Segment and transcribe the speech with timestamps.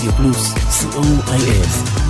[0.00, 2.09] רדיו פלוס, co.il.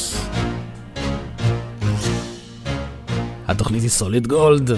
[3.61, 4.71] התוכנית היא סוליד גולד.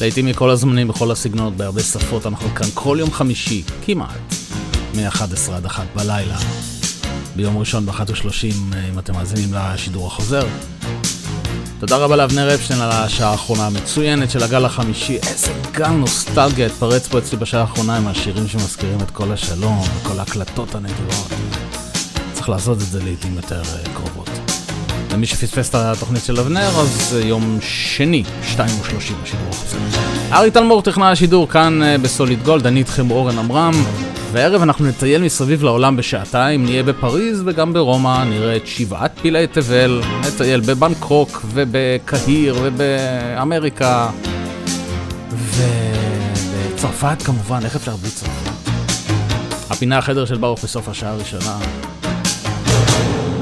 [0.00, 2.26] לעיתים מכל הזמנים, בכל הסגנונות, בהרבה שפות.
[2.26, 4.34] אנחנו כאן כל יום חמישי, כמעט,
[4.94, 6.36] מ-11 עד 1 בלילה.
[7.36, 10.46] ביום ראשון ב-1.30, אם אתם מאזינים לשידור החוזר.
[11.80, 15.16] תודה רבה לאבנר אפשטיין על השעה האחרונה המצוינת של הגל החמישי.
[15.16, 20.18] איזה גל נוסטלגיה התפרץ פה אצלי בשעה האחרונה עם השירים שמזכירים את כל השלום וכל
[20.18, 21.28] ההקלטות הנדירות.
[22.32, 23.62] צריך לעשות את זה לעיתים יותר
[23.94, 24.19] קרובות.
[25.12, 29.78] למי שפספס את התוכנית של אבנר, אז יום שני, 2 ו-30 השידור החוזר.
[30.32, 33.72] ארי טלמור תכנן השידור כאן אה, בסוליד גולד, אני איתכם אורן עמרם,
[34.32, 40.02] והערב אנחנו נטייל מסביב לעולם בשעתיים, נהיה בפריז וגם ברומא, נראה את שבעת פילי תבל,
[40.28, 44.10] נטייל בבנקוק ובקהיר ובאמריקה
[46.72, 48.50] ובצרפת כמובן, איך אפשר בלי צרפת?
[49.70, 51.58] הפינה החדר של ברוך בסוף השעה הראשונה.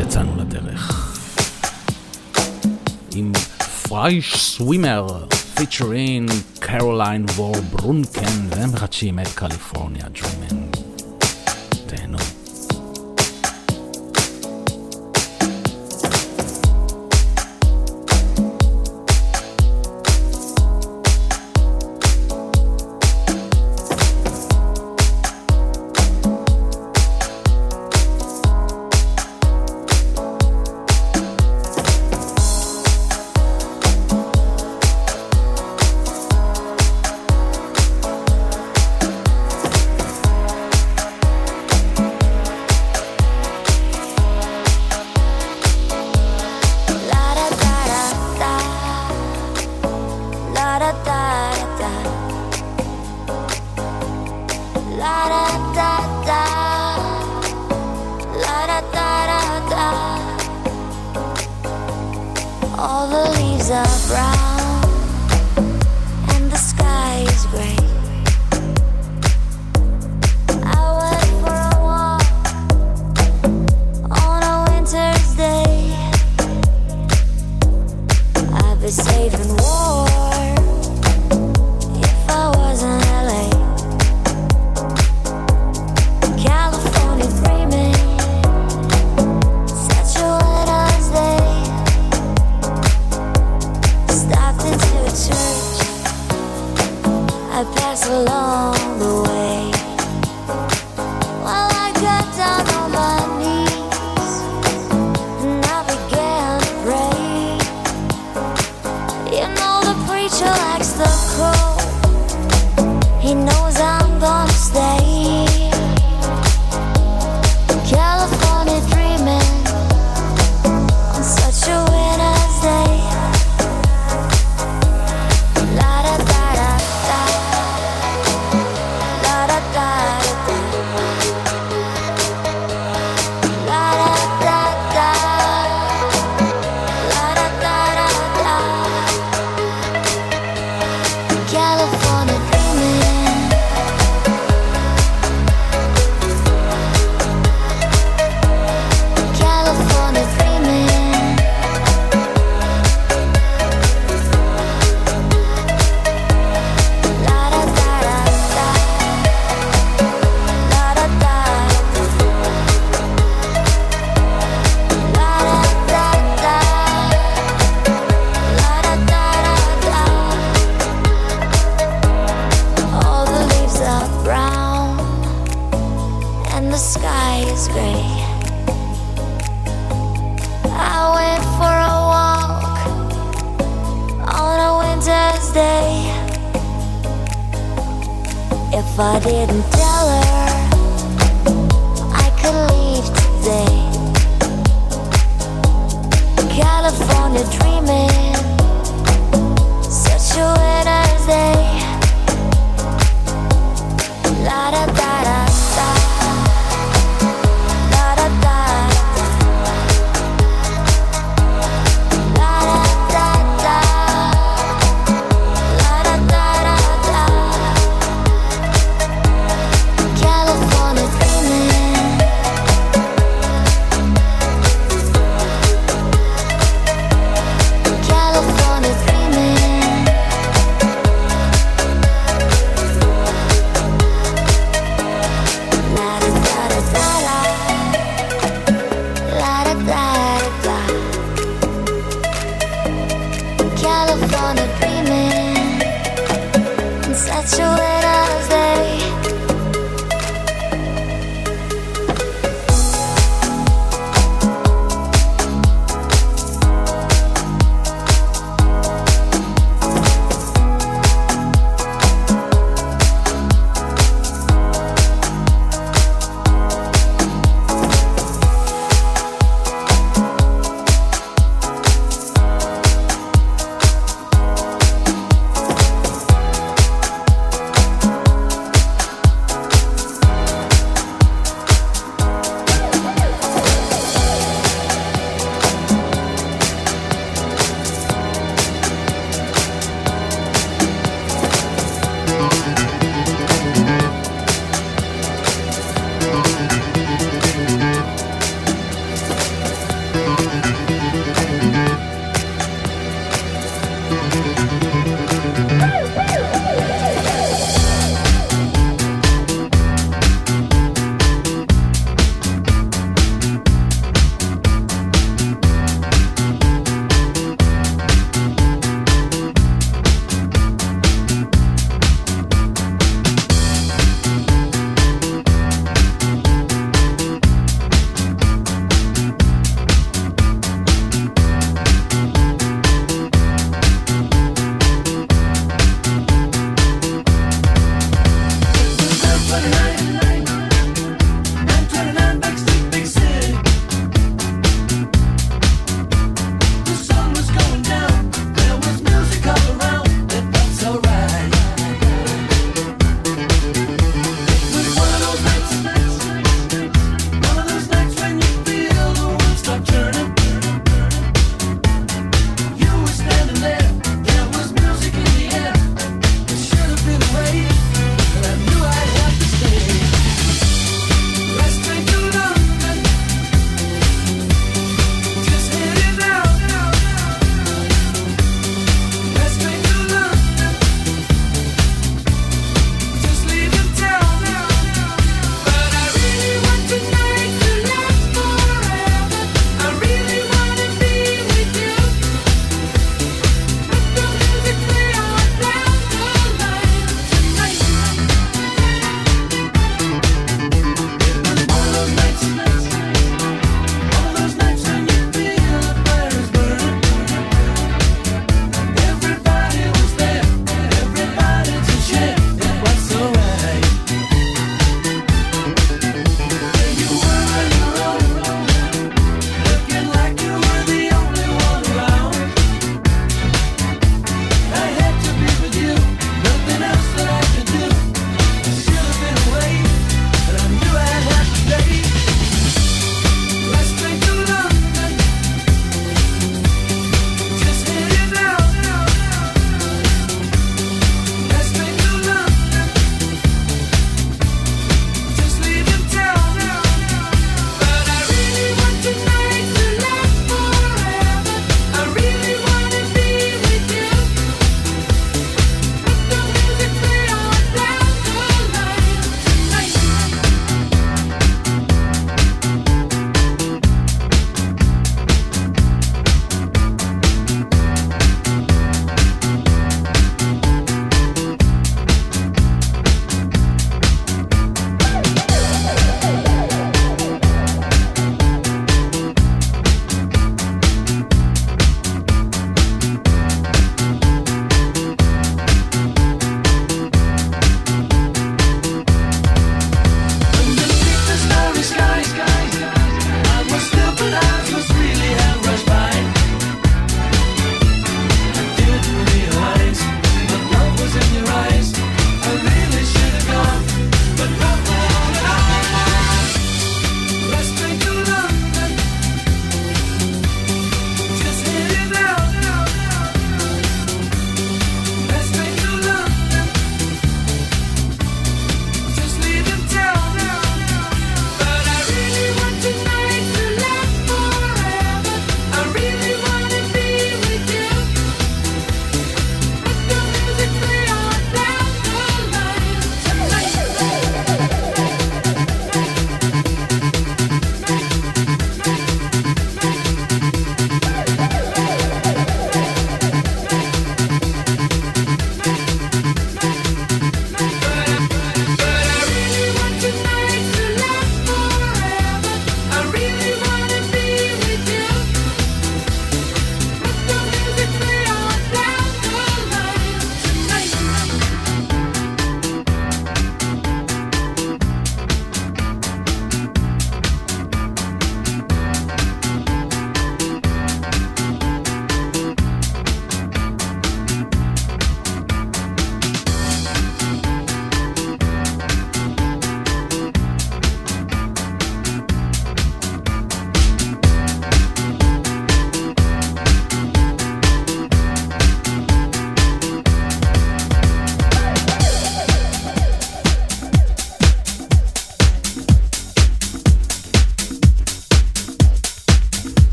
[0.00, 0.49] יצאנו לדרך.
[3.14, 3.32] עם
[3.82, 6.26] פרייש סווימר, פיצ'רין
[6.58, 10.59] קרוליין וור ברונקן, והם מחדשים את קליפורניה דרימן.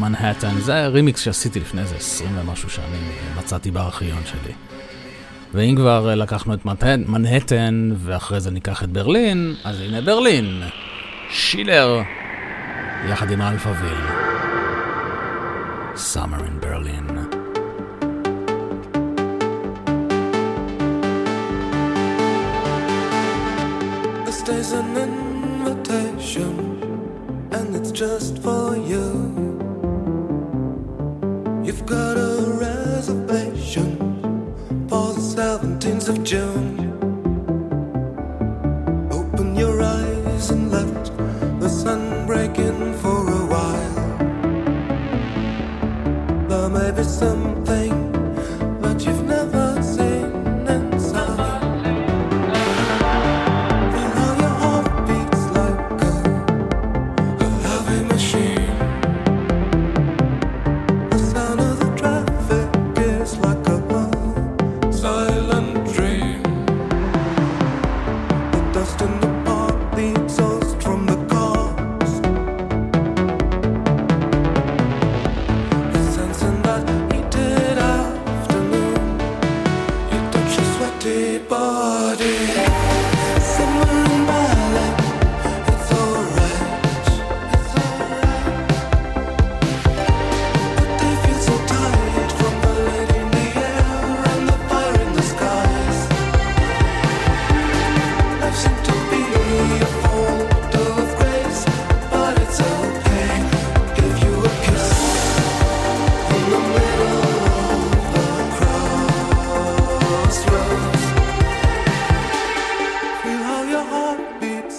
[0.00, 4.52] מנהטן, זה היה רימיקס שעשיתי לפני איזה 20 ומשהו שנים, מצאתי בארכיון שלי.
[5.54, 6.64] ואם כבר אה, לקחנו את
[7.08, 10.62] מנהטן, ואחרי זה ניקח את ברלין, אז הנה ברלין,
[11.30, 12.02] שילר,
[13.08, 14.19] יחד עם Alphaville.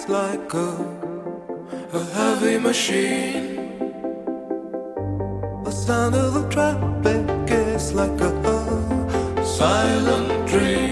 [0.02, 0.70] it's like a,
[1.92, 3.78] a heavy machine.
[5.62, 8.32] The sound of the traffic is like a,
[9.36, 10.91] a silent dream.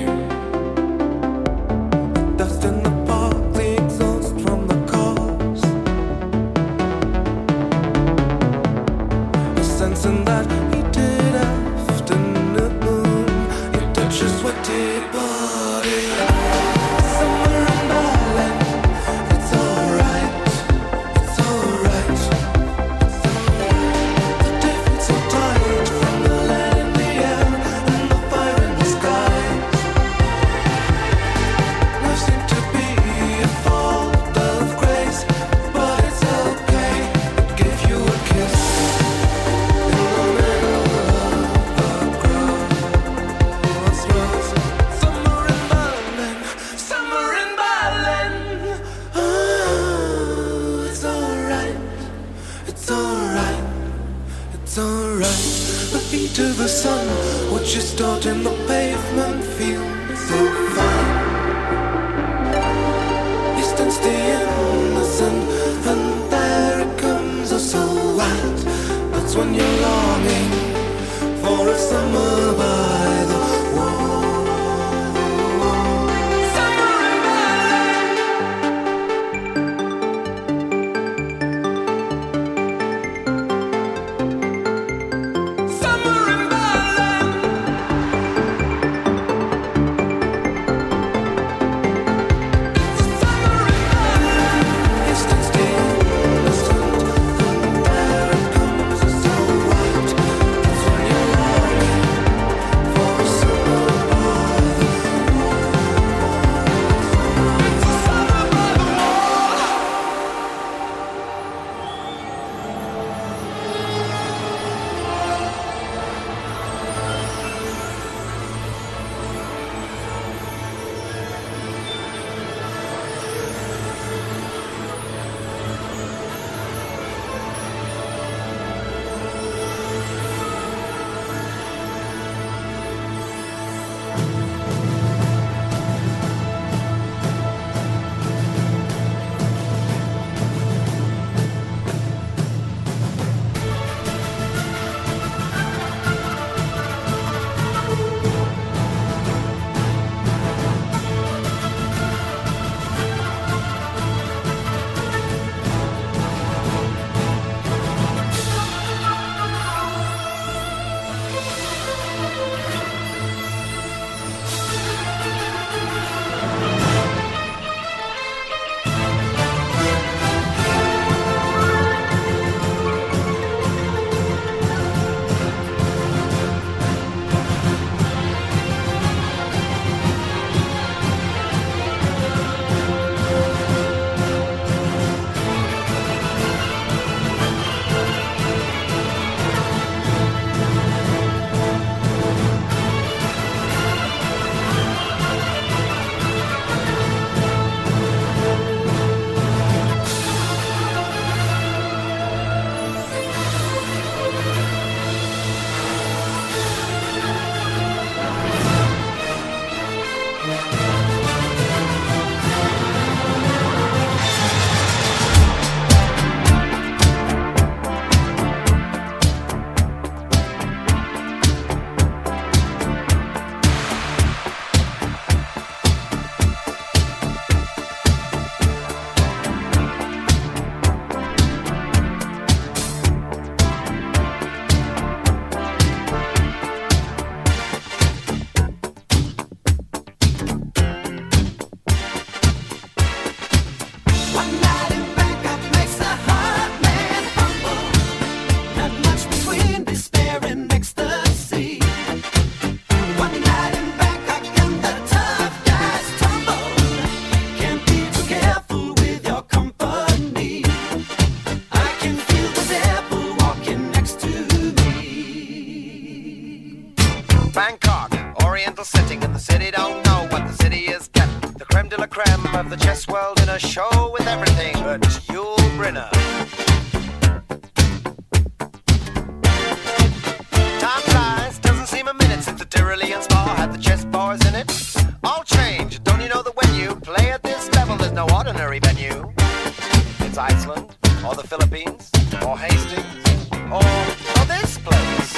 [290.71, 292.11] Ireland or the Philippines
[292.47, 295.35] or Hastings or, or this place.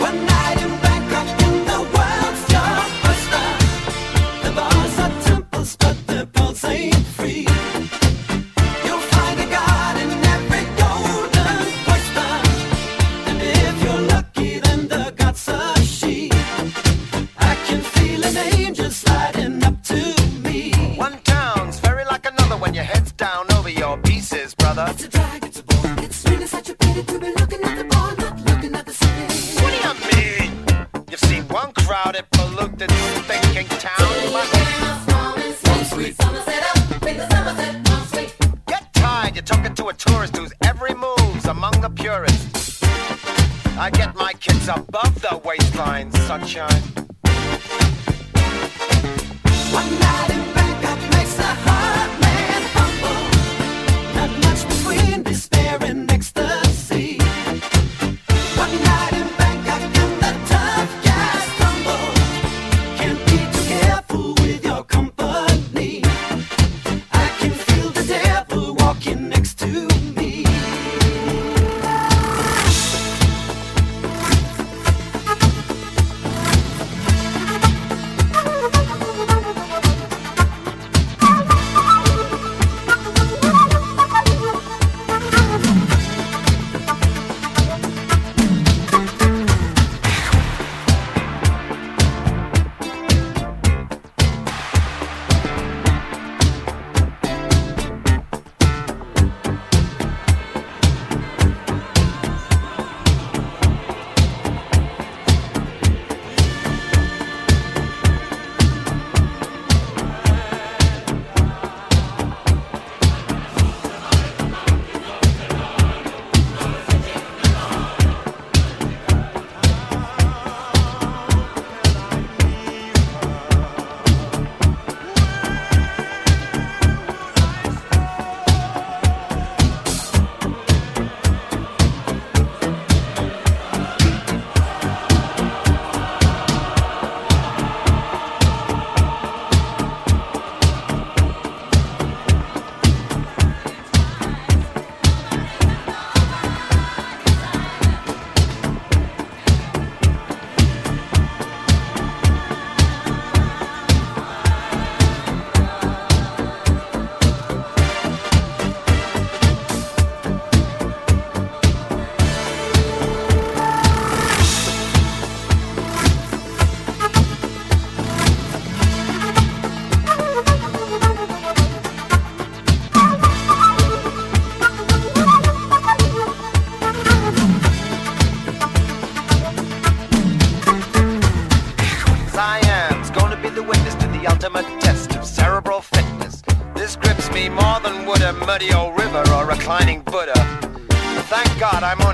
[0.00, 3.01] One night in Bangkok in the world's job.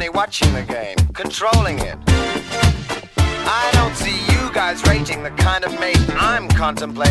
[0.09, 1.97] watching the game, controlling it.
[3.51, 7.08] I don't see you guys rating the kind of mate I'm contemplating.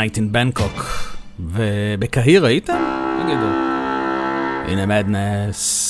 [0.00, 0.82] Night in Bangkok.
[1.40, 2.82] ובקהיר הייתם?
[3.22, 3.46] תגידו.
[4.68, 5.89] הנה מדנס.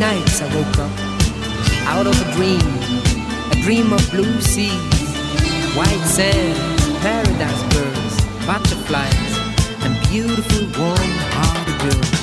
[0.00, 0.90] nights I woke up
[1.84, 2.58] out of a dream,
[3.52, 4.72] a dream of blue seas,
[5.76, 6.56] white sand,
[7.02, 9.32] paradise birds, butterflies,
[9.84, 12.19] and beautiful warm-hearted girls.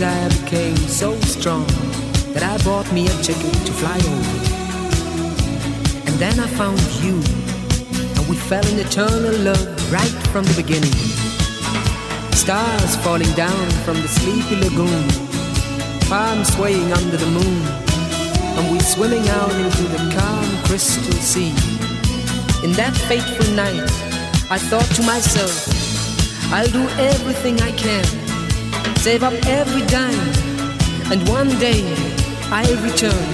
[0.00, 1.66] Desire became so strong
[2.32, 4.38] that I bought me a ticket to fly over.
[6.08, 7.20] And then I found you,
[8.16, 10.96] and we fell in eternal love right from the beginning.
[12.32, 15.04] Stars falling down from the sleepy lagoon,
[16.08, 17.60] palms swaying under the moon,
[18.56, 21.52] and we swimming out into the calm crystal sea.
[22.64, 23.90] In that fateful night,
[24.48, 25.68] I thought to myself,
[26.50, 28.19] I'll do everything I can,
[29.00, 30.28] save up every dime,
[31.10, 31.82] and one day
[32.52, 33.28] I'll return,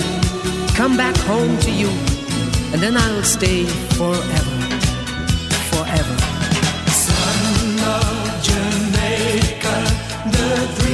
[0.77, 1.89] come back home to you,
[2.73, 3.65] and then I'll stay
[3.99, 4.59] forever,
[5.73, 6.17] forever.
[7.05, 9.77] Son of Jamaica,
[10.37, 10.86] the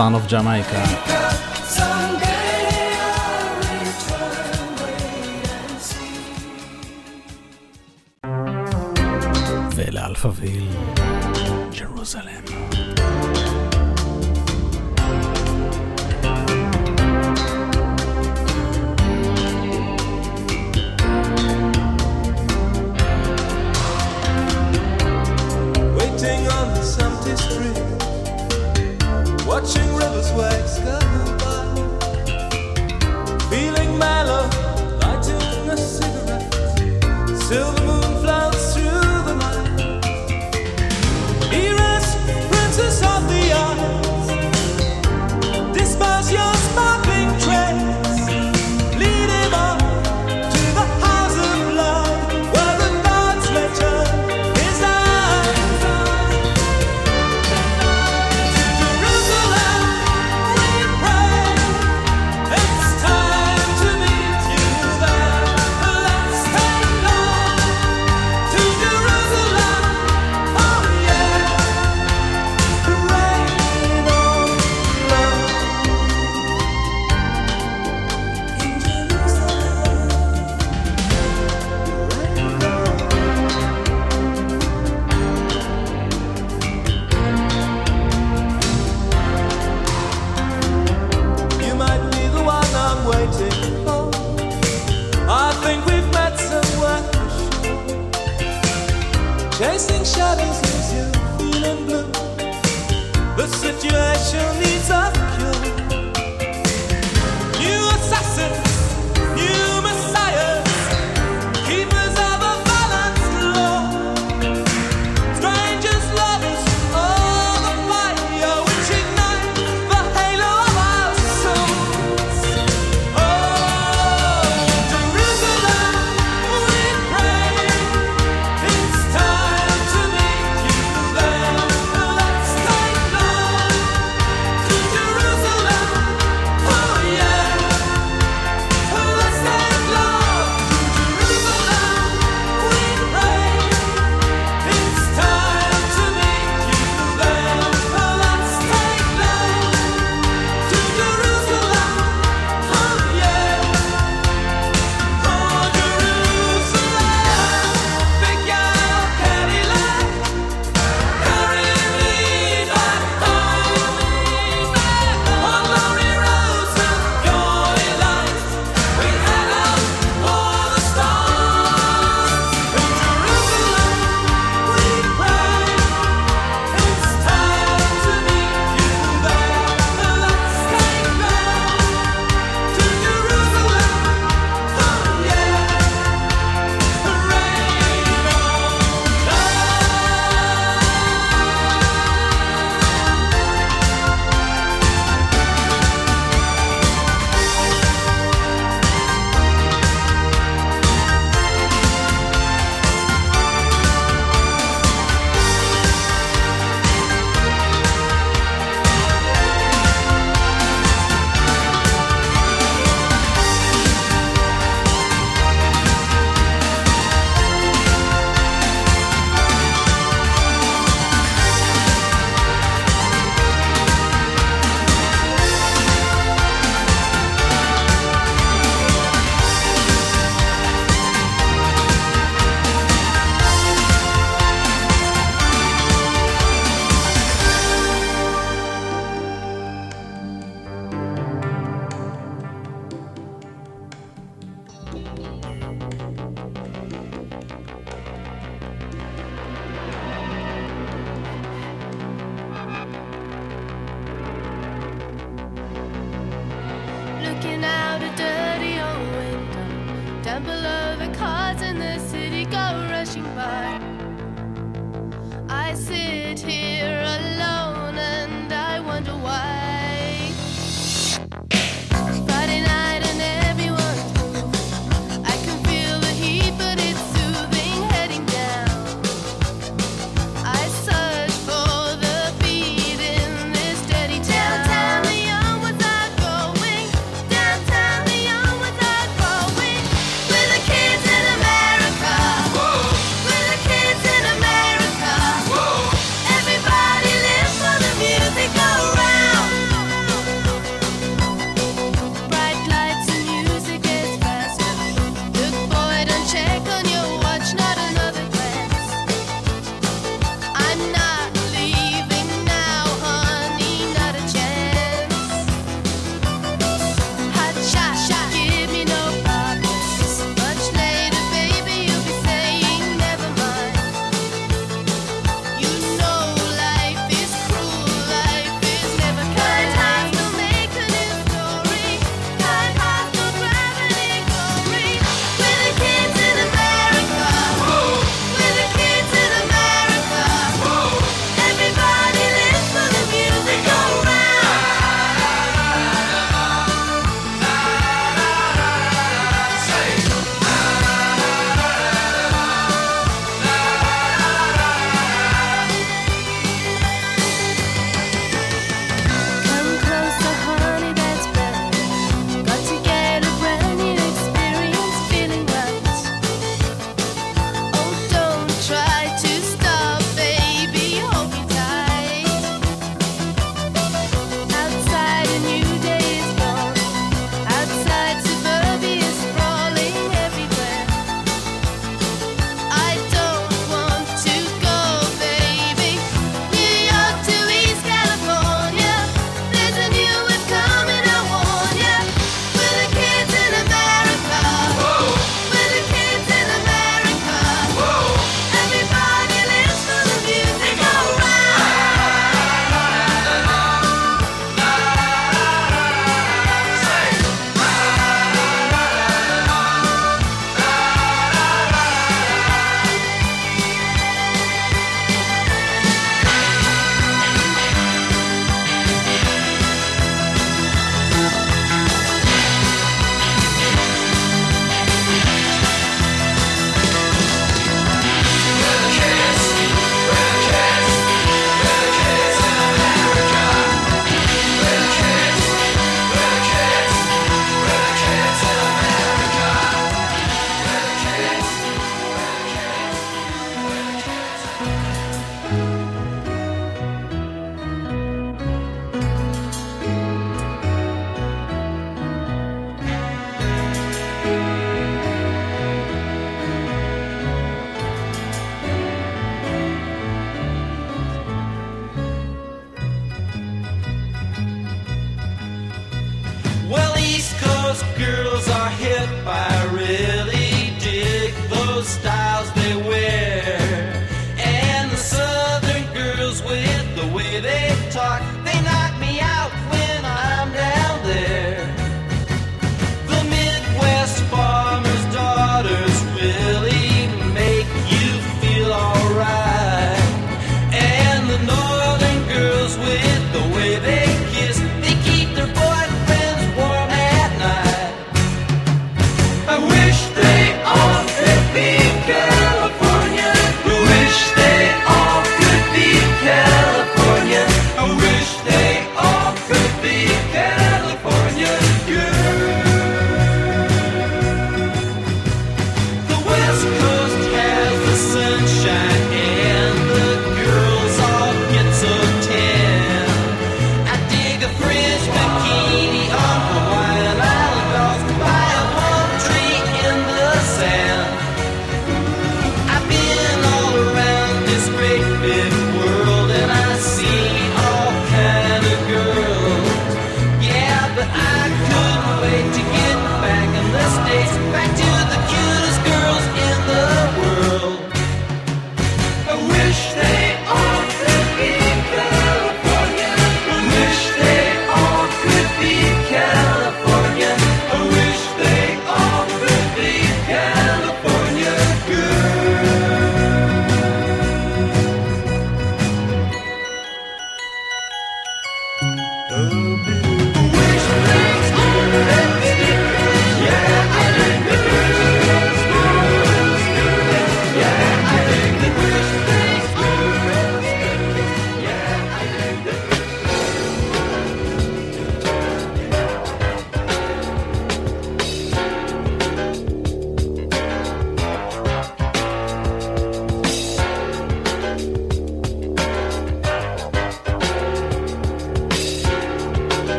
[0.00, 0.99] son of Jamaica.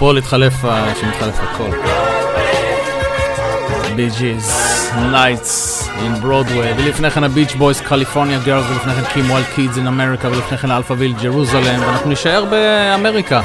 [0.00, 0.54] אפרופו להתחלף,
[1.00, 1.70] שמתחלף הכל.
[3.96, 4.52] Bee Gees,
[5.10, 9.76] Nights on Broadway, ולפני כן ה Beach Boys California Girls, ולפני כן Kim Wilde Kids
[9.76, 13.40] in America, ולפני כן Alphaville Jerusalem, ואנחנו נישאר באמריקה.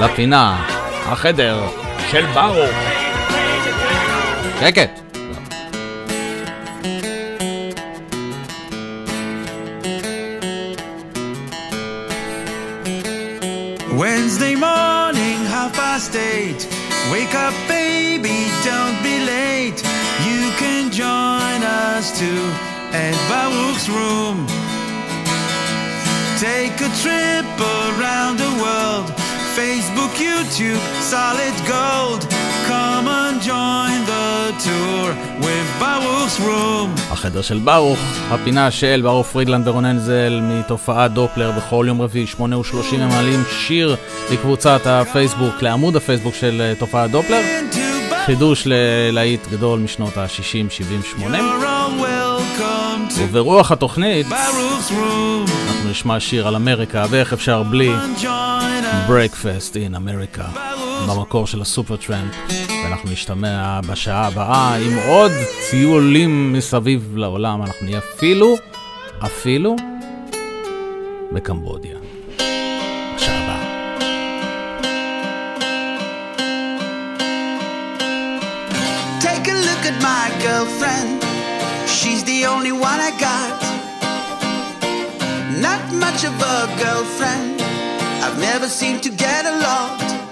[0.00, 0.64] לפינה,
[1.06, 1.60] החדר
[2.10, 2.70] של ברוך.
[4.60, 5.03] שקט.
[17.34, 19.82] Wake up, baby, don't be late.
[20.22, 22.44] You can join us too
[22.94, 24.46] at Baruch's room.
[26.38, 29.10] Take a trip around the world.
[29.58, 32.22] Facebook, YouTube, solid gold.
[32.68, 35.23] Come and join the tour.
[37.10, 37.98] החדר של ברוך,
[38.30, 43.42] הפינה של ברוך פרידלנד ורון הנזל מתופעת דופלר בכל יום רביעי, 8 ו-30 הם מעלים
[43.66, 43.96] שיר
[44.32, 47.40] לקבוצת הפייסבוק, לעמוד הפייסבוק של אה, תופעת דופלר.
[48.26, 51.34] חידוש ללהיט גדול משנות ה-60, 70, 80.
[51.34, 54.26] You're all welcome to וברוח התוכנית.
[54.32, 57.90] אנחנו נשמע שיר על אמריקה, ואיך אפשר בלי.
[59.08, 60.73] Breakfast in America,
[61.08, 62.34] במקור של הסופר טרמפ.
[62.84, 65.32] ואנחנו נשתמע בשעה הבאה עם עוד
[65.70, 67.62] טיולים מסביב לעולם.
[67.62, 68.56] אנחנו נהיה אפילו,
[69.26, 69.76] אפילו,
[71.32, 71.96] בקמבודיה.
[73.16, 73.64] בשעה הבאה.
[79.20, 81.22] Take a look at my girlfriend.
[81.98, 83.58] She's the only one I got.
[85.66, 87.62] Not much of a girlfriend.
[88.24, 90.23] I've never seemed to get a lot.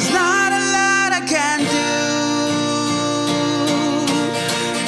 [0.00, 1.90] There's not a lot I can do.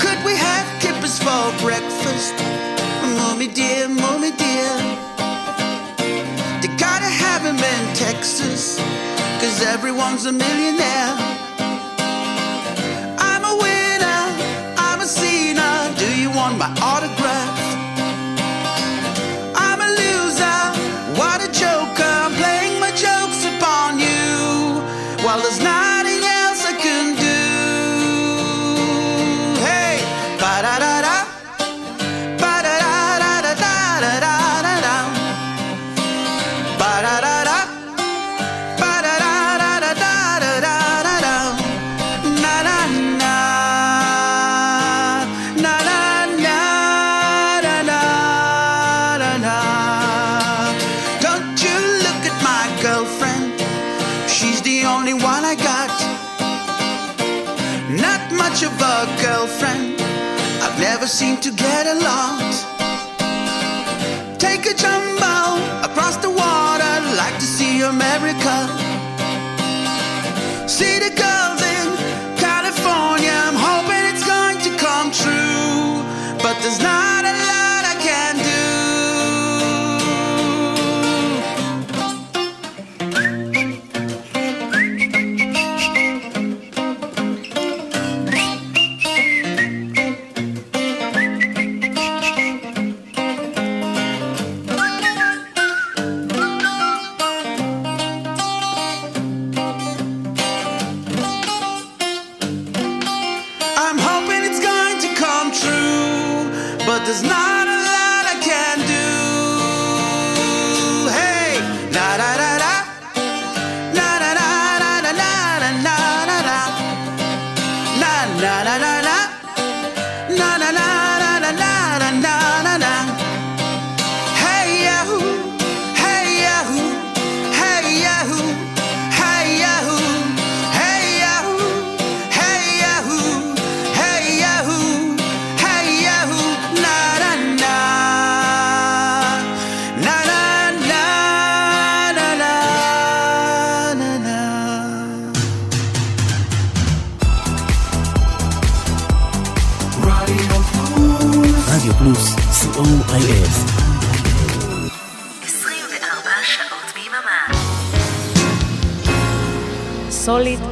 [0.00, 2.34] Could we have kippers for breakfast?
[3.18, 4.72] Mommy dear, mommy dear.
[6.62, 8.78] They gotta have him in Texas,
[9.40, 11.41] cause everyone's a millionaire.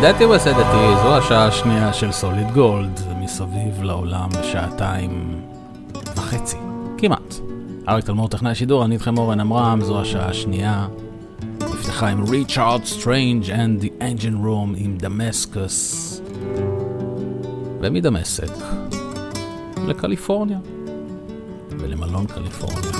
[0.00, 5.40] سيداتي وسادتي, זו השעה השנייה של Solid Gold, מסביב לעולם בשעתיים
[6.16, 6.56] וחצי,
[6.98, 7.34] כמעט.
[7.88, 10.86] אריק תלמור טכנאי שידור, אני איתכם אורן עמרם, זו השעה השנייה.
[11.60, 16.20] נפתחה עם Richard Strange and the Engine Room עם דמסקוס.
[17.80, 18.52] ומדמשק
[19.88, 20.58] לקליפורניה,
[21.70, 22.92] ולמלון קליפורניה,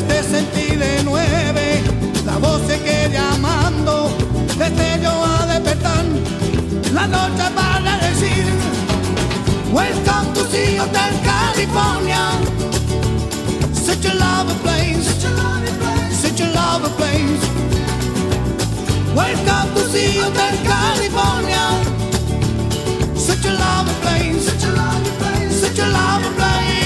[0.00, 1.82] desde sentí de nueve
[2.24, 4.10] la voz se que llamando
[4.56, 6.04] desde yo a despertar
[6.92, 8.44] la noche para decir
[9.72, 12.22] Welcome to the Hotel California.
[13.74, 15.04] Such a lovely place
[16.22, 17.44] Such a lovely place
[19.14, 21.64] Welcome to the Hotel California.
[23.16, 26.77] Such a lovely place Such a lovely place En el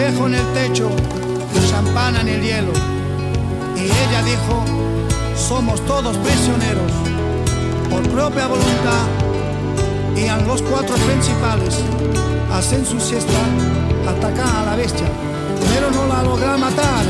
[0.00, 0.90] espejo en el techo
[1.70, 2.72] champán en el hielo.
[3.76, 4.64] Y ella dijo
[5.36, 6.90] somos todos prisioneros
[7.90, 9.06] por propia voluntad
[10.16, 11.80] y a los cuatro principales
[12.52, 13.40] hacen su siesta
[14.08, 15.06] atacar a la bestia
[15.74, 17.04] pero no la logran matar.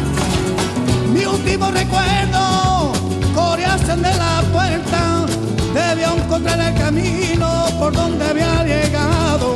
[1.12, 2.93] Mi último recuerdo
[3.35, 5.27] coreasen de la puerta
[5.75, 9.55] debió encontrar el camino por donde había llegado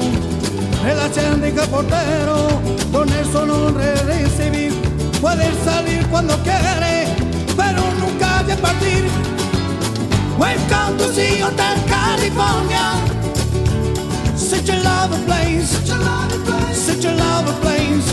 [0.84, 2.60] relación de portero
[2.92, 4.72] con eso no recibir
[5.18, 7.06] puede salir cuando quiere
[7.56, 9.04] pero nunca de partir.
[10.38, 12.86] Welcome to the Hotel California.
[14.36, 15.70] Such a lovely place.
[15.70, 16.76] Such a lovely place.
[16.76, 18.12] Such a lovely place.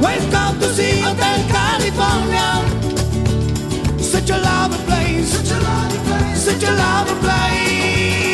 [0.00, 2.48] Welcome to the Hotel California.
[3.98, 5.28] Such a lovely place.
[5.36, 6.44] Such a lovely place.
[6.44, 8.33] Such a lovely place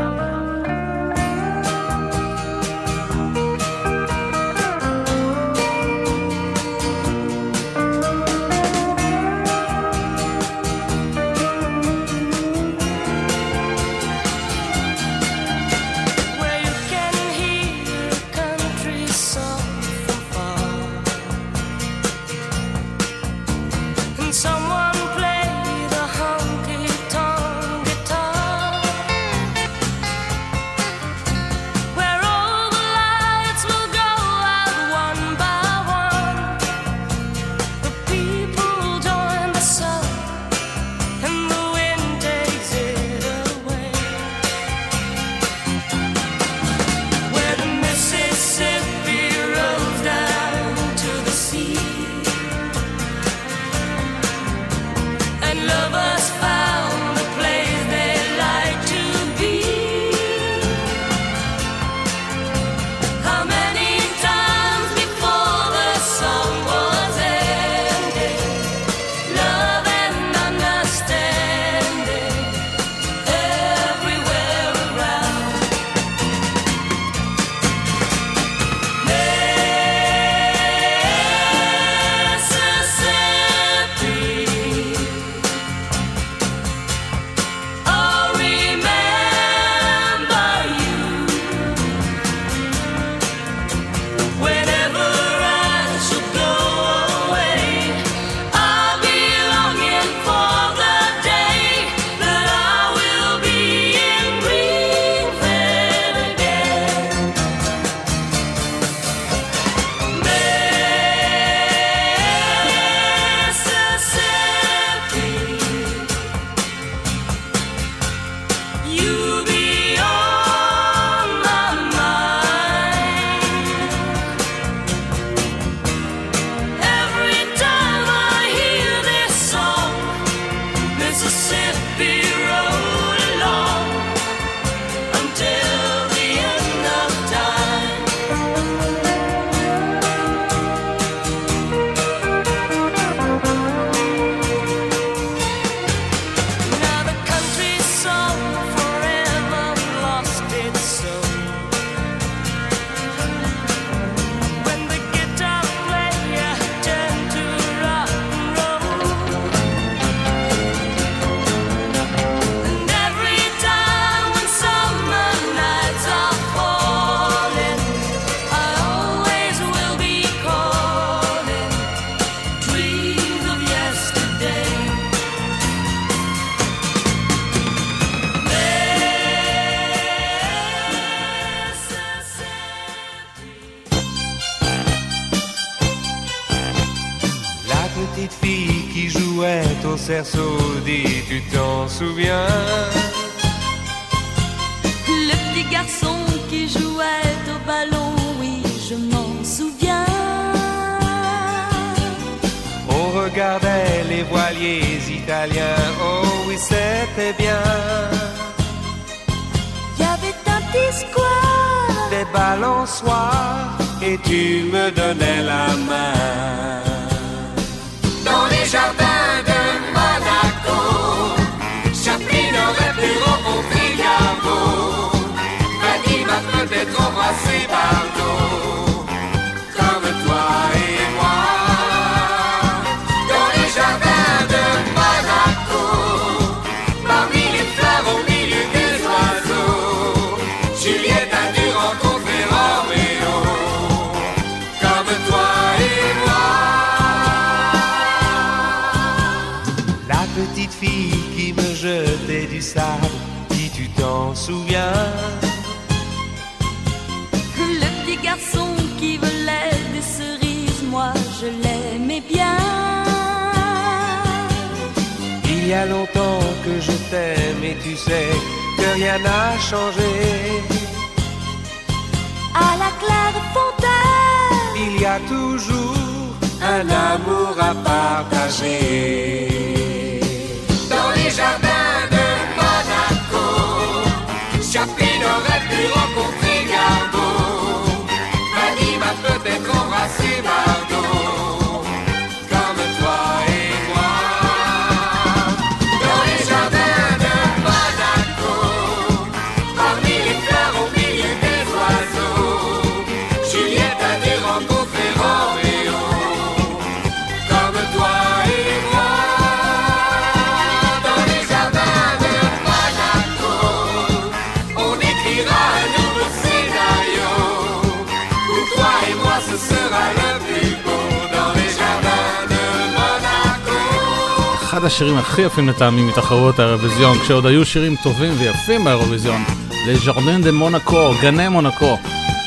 [325.51, 329.41] השירים הכי יפים לטעמי מתחרויות האירוויזיון, כשעוד היו שירים טובים ויפים באירוויזיון.
[329.87, 331.97] Les jardins de Monaco, גני מונקו,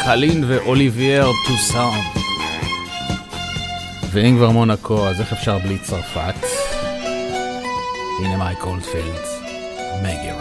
[0.04, 2.04] Caline ואוליבייר Toussaint.
[4.12, 6.46] ואם כבר מונקו, אז איך אפשר בלי צרפת?
[8.20, 9.24] הנה Mike Oldfield,
[10.02, 10.33] Maggie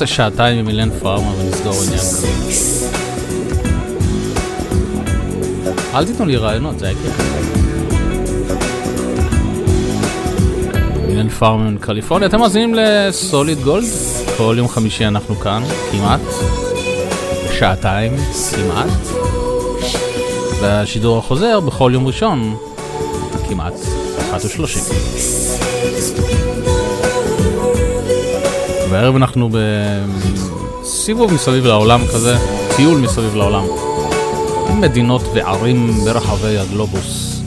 [0.00, 2.28] נעשה שעתיים עם אילן פארמה ונסגור עניין כזה.
[5.94, 7.20] אל תיתנו לי רעיונות, זה היה כיף.
[11.08, 13.88] אילן פארמה מקליפורניה, אתם מאזינים לסוליד גולד?
[14.36, 15.62] כל יום חמישי אנחנו כאן,
[15.92, 16.20] כמעט.
[17.58, 18.16] שעתיים,
[18.56, 19.18] כמעט.
[20.60, 22.56] והשידור החוזר בכל יום ראשון,
[23.48, 23.74] כמעט,
[24.20, 24.82] אחת ושלושים.
[28.96, 29.50] והערב אנחנו
[30.82, 32.36] בסיבוב מסביב לעולם כזה,
[32.76, 33.64] טיול מסביב לעולם.
[34.80, 37.42] מדינות וערים ברחבי הגלובוס.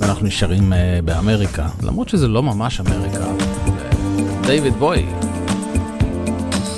[0.00, 3.24] ואנחנו נשארים אה, באמריקה, למרות שזה לא ממש אמריקה.
[4.42, 5.06] דייוויד בוי,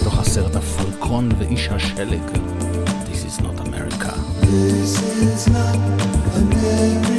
[0.05, 2.23] תוך הסרט הפלקון ואיש השלג.
[3.13, 4.13] This is not America.
[4.43, 5.77] This is not
[6.37, 7.12] America.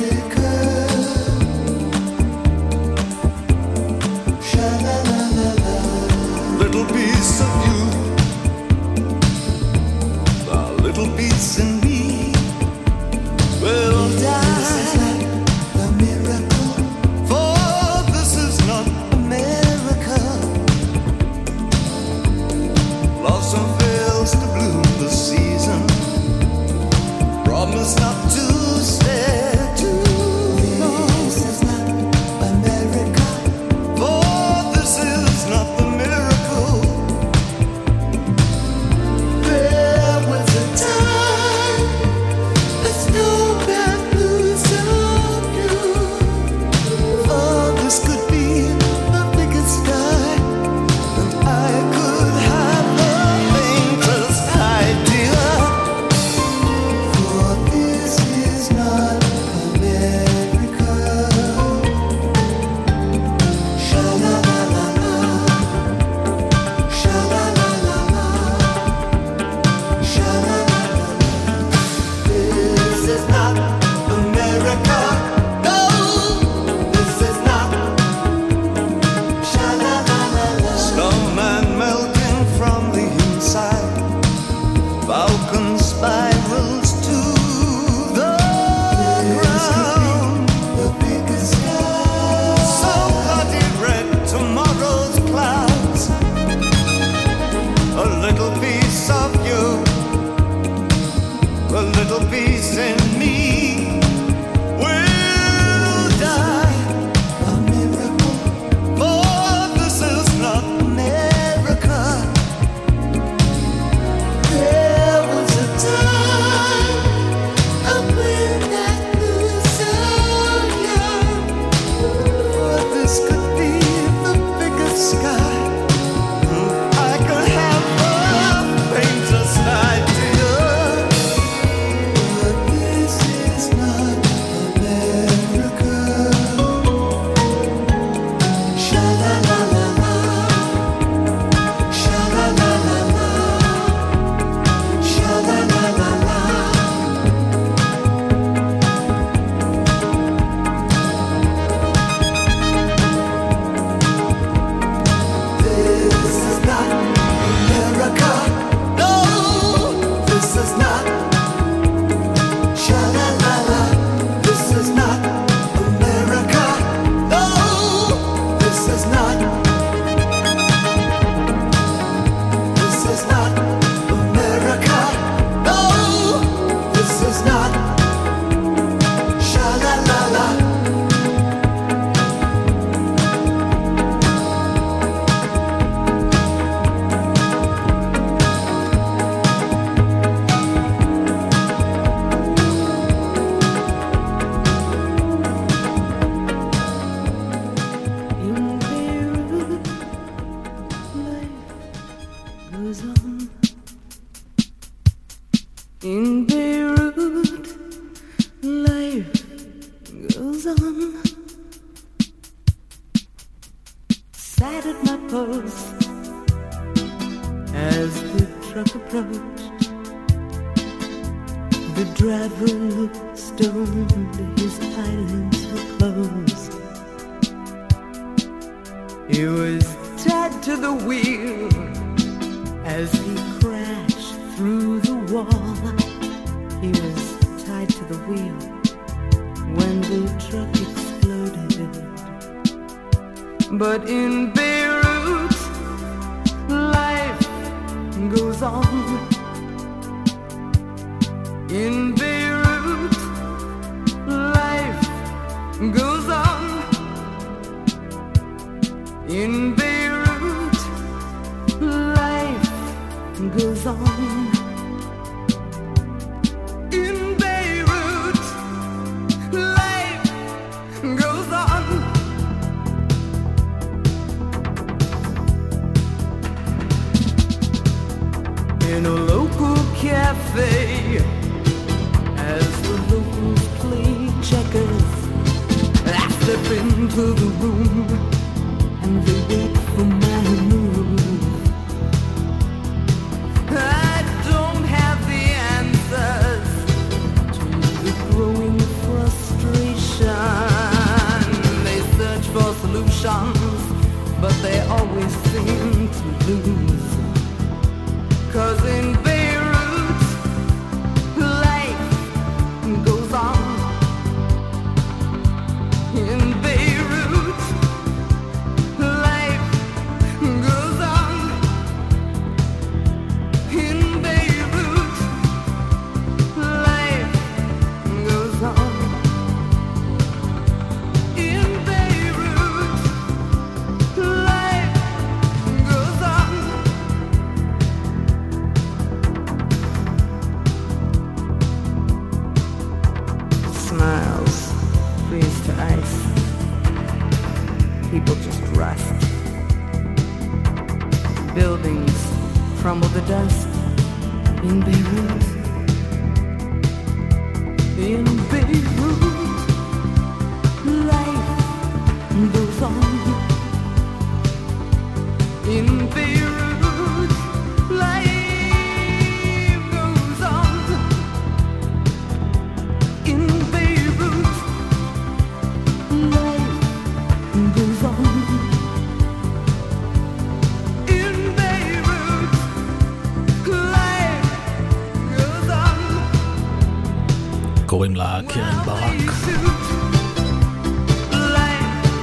[388.14, 389.34] קוראים לה קרן ברק.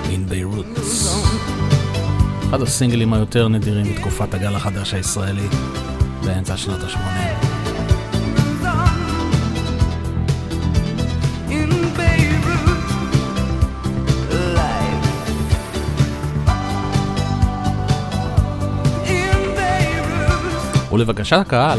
[0.05, 0.81] In Beirut.
[2.49, 5.49] אחד הסינגלים היותר נדירים בתקופת הגל החדש הישראלי
[6.25, 7.47] באמצע שנות ה-80.
[20.93, 21.79] ולבקשת הקהל,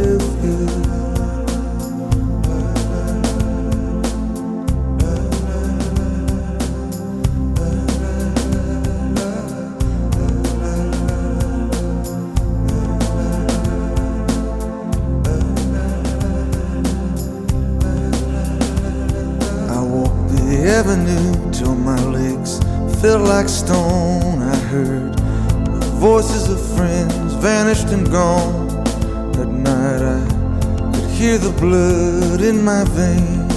[31.61, 33.53] blood in my veins,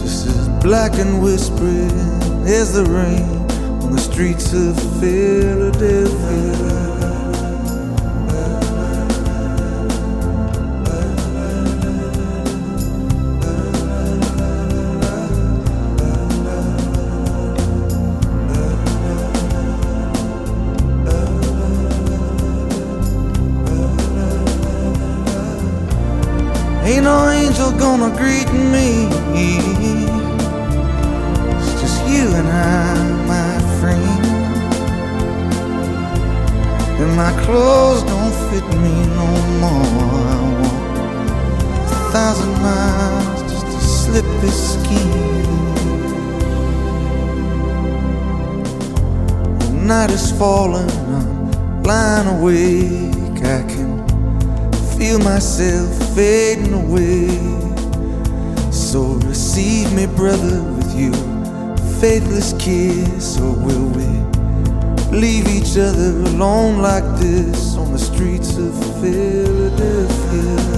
[0.00, 1.90] just as black and whispering
[2.46, 3.28] as the rain
[3.82, 6.77] on the streets of Philadelphia.
[67.00, 70.77] like this on the streets of Philadelphia.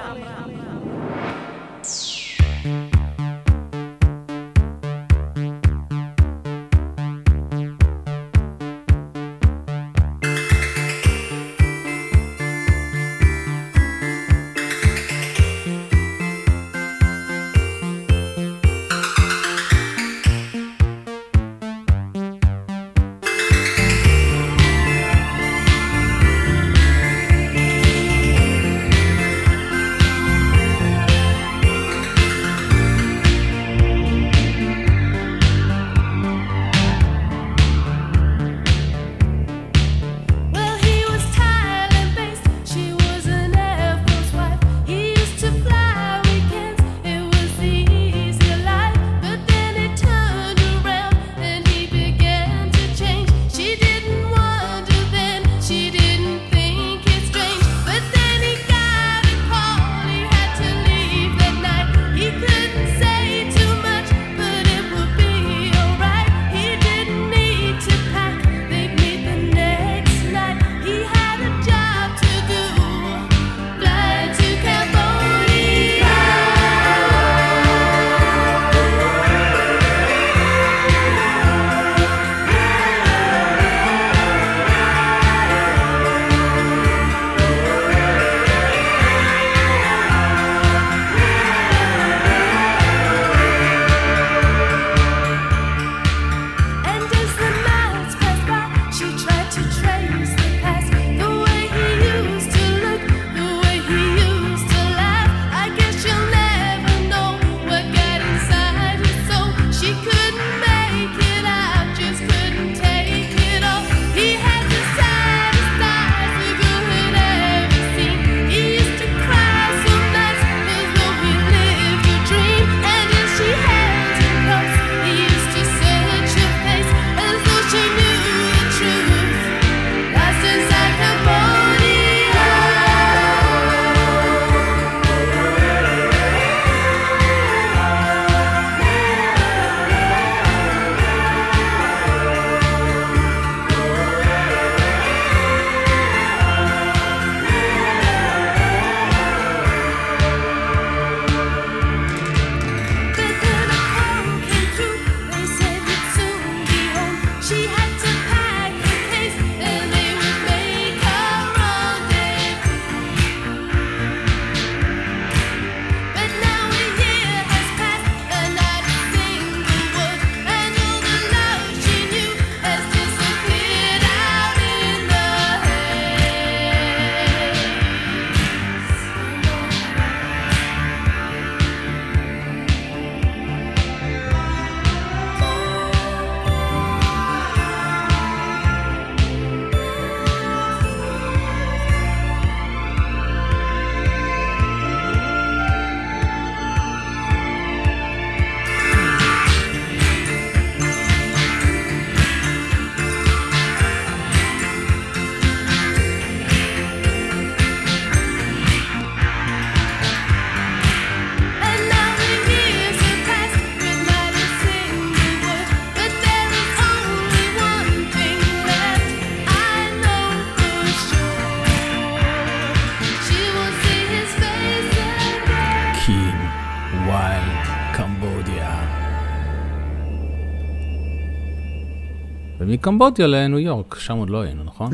[232.81, 234.91] מקמבודיה לניו יורק, שם עוד לא היינו, נכון?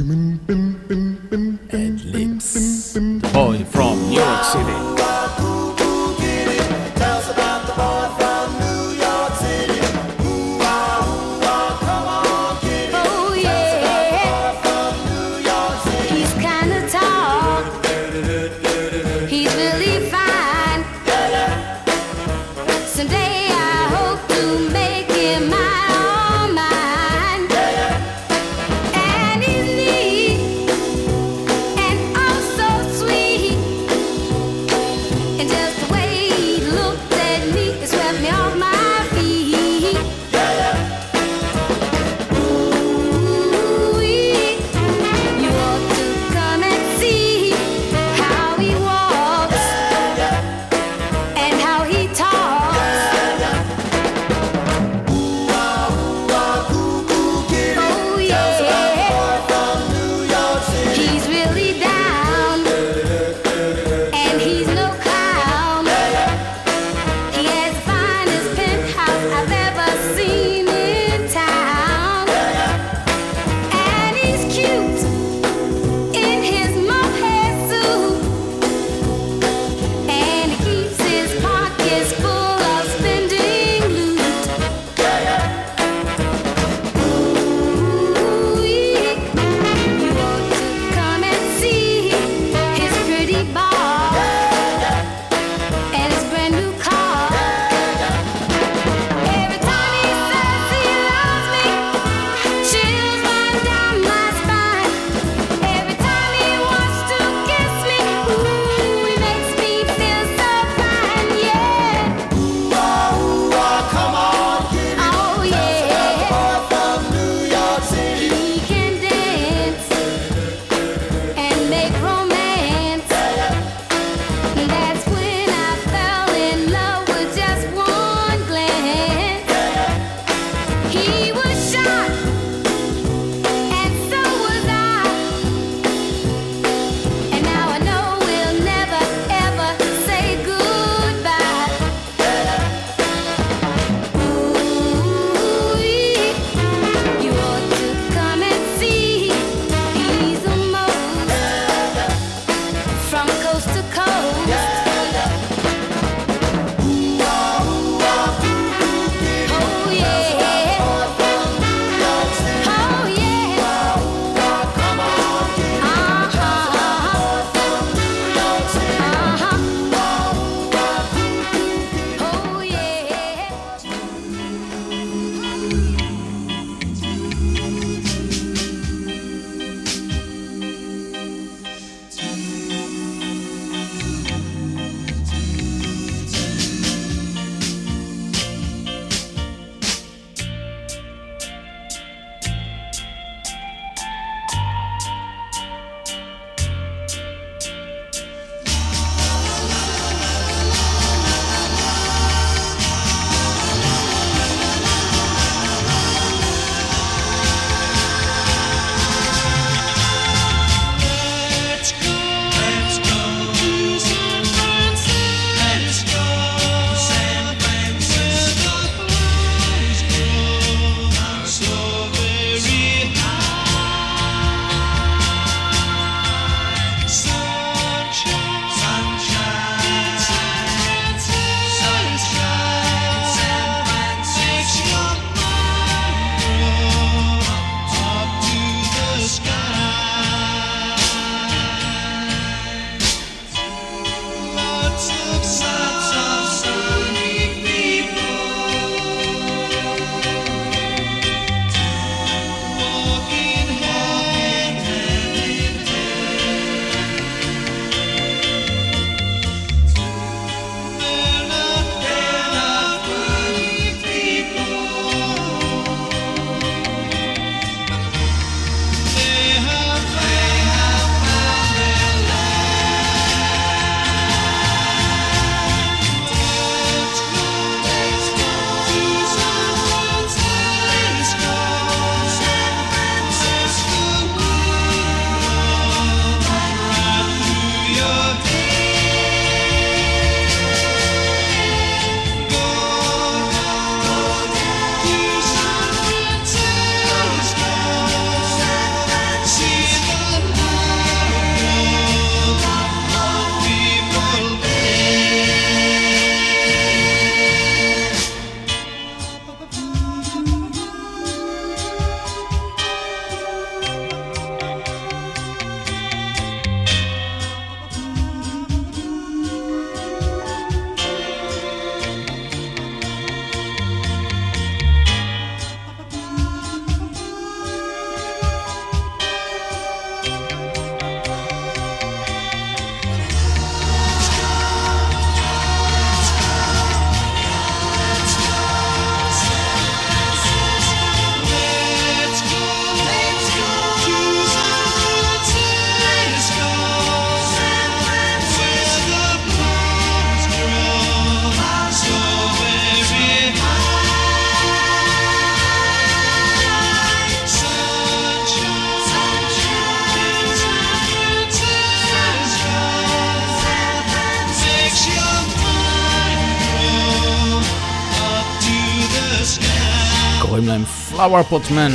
[371.28, 371.92] Flower Pot Man,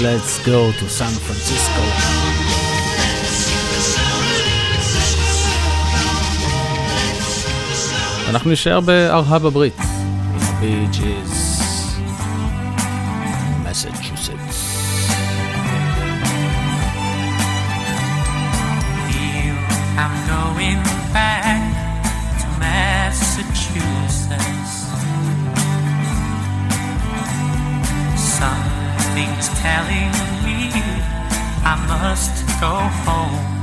[0.00, 1.82] Let's go to San Francisco.
[8.28, 9.76] אנחנו נשאר בארה"ב הברית.
[10.60, 11.43] בי ג'יז.
[29.64, 30.12] Telling
[30.44, 30.70] me
[31.64, 32.74] I must go
[33.06, 33.53] home.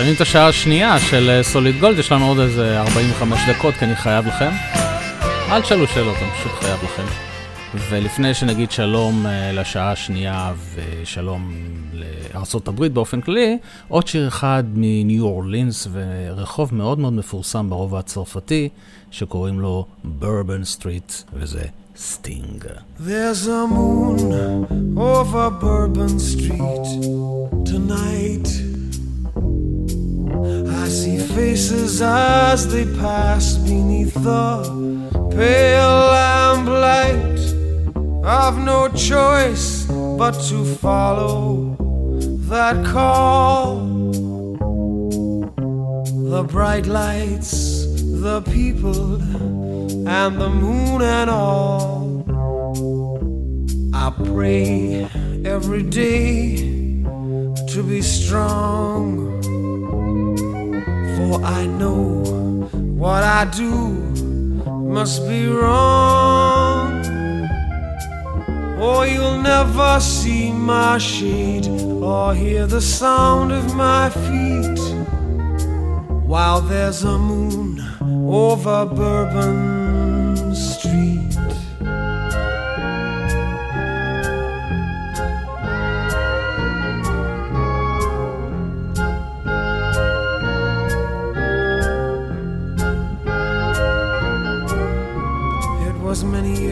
[0.00, 3.84] מסיימים את השעה השנייה של אה, Solid Gold, יש לנו עוד איזה 45 דקות, כי
[3.84, 4.50] אני חייב לכם.
[5.50, 7.02] אל תשאלו שאלות, אני פשוט חייב לכם.
[7.90, 11.52] ולפני שנגיד שלום אה, לשעה השנייה ושלום
[12.66, 13.58] הברית באופן כללי,
[13.88, 18.68] עוד שיר אחד מניו אורלינס ורחוב מאוד מאוד מפורסם ברובע הצרפתי,
[19.10, 21.64] שקוראים לו Bourbon Street, וזה
[21.96, 22.64] Sting.
[22.98, 24.32] There's a moon
[24.96, 26.86] over Bourbon Street
[27.70, 28.29] tonight.
[31.70, 34.62] Faces as they pass beneath the
[35.30, 37.38] pale lamplight.
[38.24, 39.86] I've no choice
[40.18, 41.76] but to follow
[42.48, 43.86] that call.
[46.30, 47.84] The bright lights,
[48.20, 49.22] the people,
[50.08, 52.24] and the moon and all.
[53.94, 55.08] I pray
[55.44, 56.56] every day
[57.72, 59.39] to be strong,
[61.30, 62.24] for I know
[63.02, 63.72] what I do
[64.96, 67.04] must be wrong.
[68.80, 71.68] Or you'll never see my shade
[72.02, 74.80] or hear the sound of my feet
[76.32, 77.80] while there's a moon
[78.28, 79.79] over Bourbon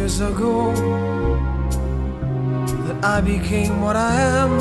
[0.08, 0.72] years ago
[2.84, 4.52] that I became what I am.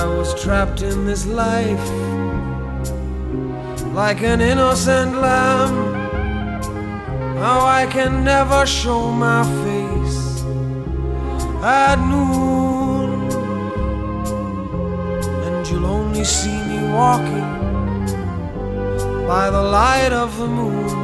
[0.00, 1.86] I was trapped in this life
[3.94, 5.74] like an innocent lamb.
[7.38, 10.42] How I can never show my face
[11.62, 13.10] at noon,
[15.44, 17.48] and you'll only see me walking
[19.28, 21.03] by the light of the moon.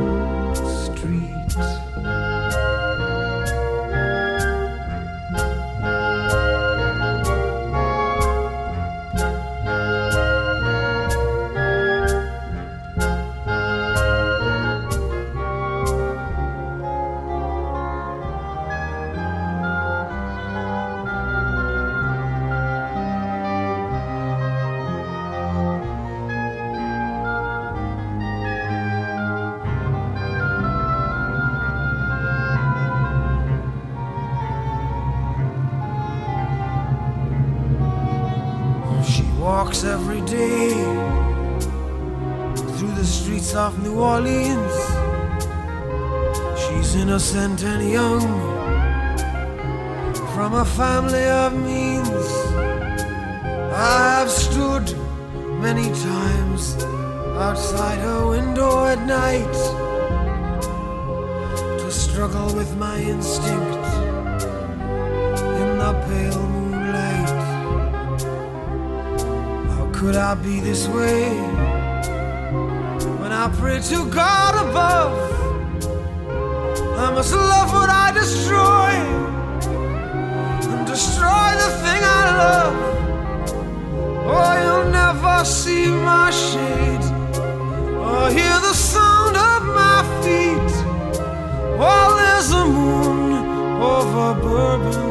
[70.31, 71.27] I be this way
[73.19, 75.11] when I pray to God above?
[76.97, 78.91] I must love what I destroy
[80.71, 82.75] and destroy the thing I love.
[84.31, 87.05] Oh, you'll never see my shade
[88.07, 90.71] or hear the sound of my feet
[91.77, 95.10] while there's a moon over Bourbon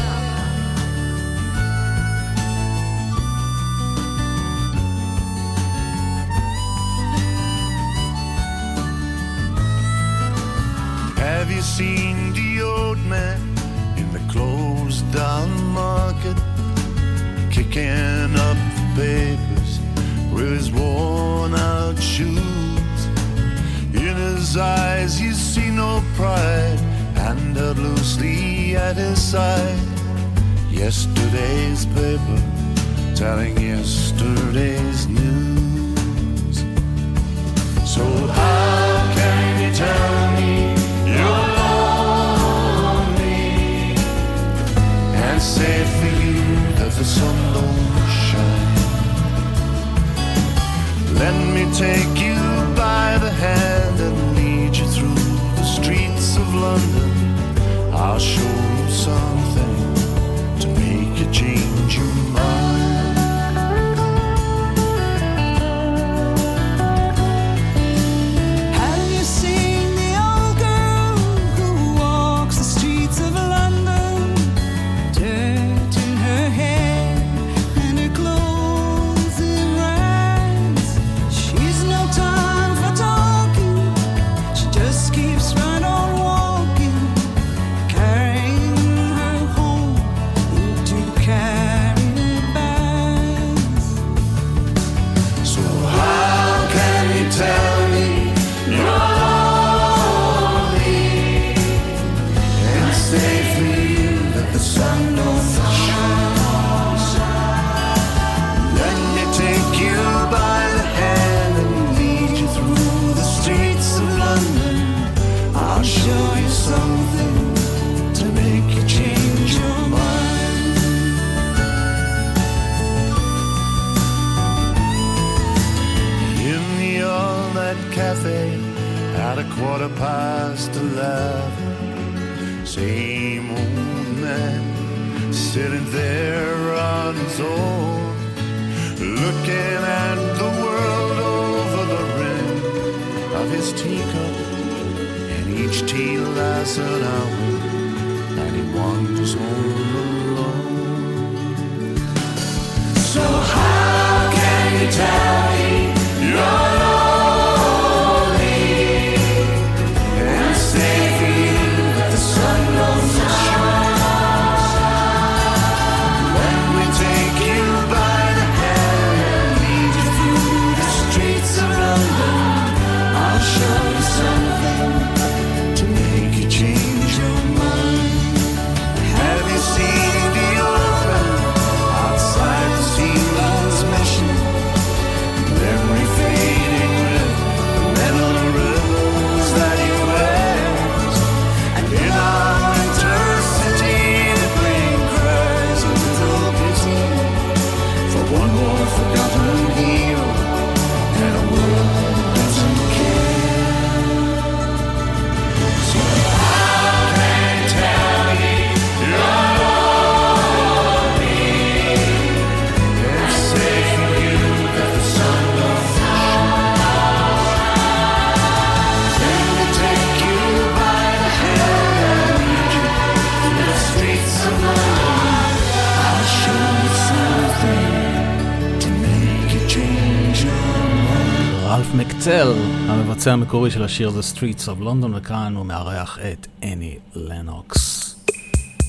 [233.21, 238.15] המבצע המקורי של השיר The Streets of London, וכאן הוא מארח את אני לנוקס.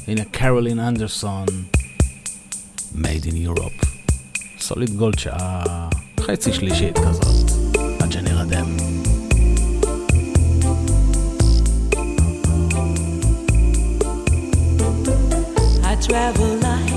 [0.08, 1.46] הנה קרולין אנדרסון,
[2.94, 3.86] Made in Europe.
[4.58, 5.88] סוליד גולד שעה
[6.20, 7.50] חצי שלישית כזאת,
[8.00, 8.76] עד שנרדם.
[16.08, 16.92] travel light.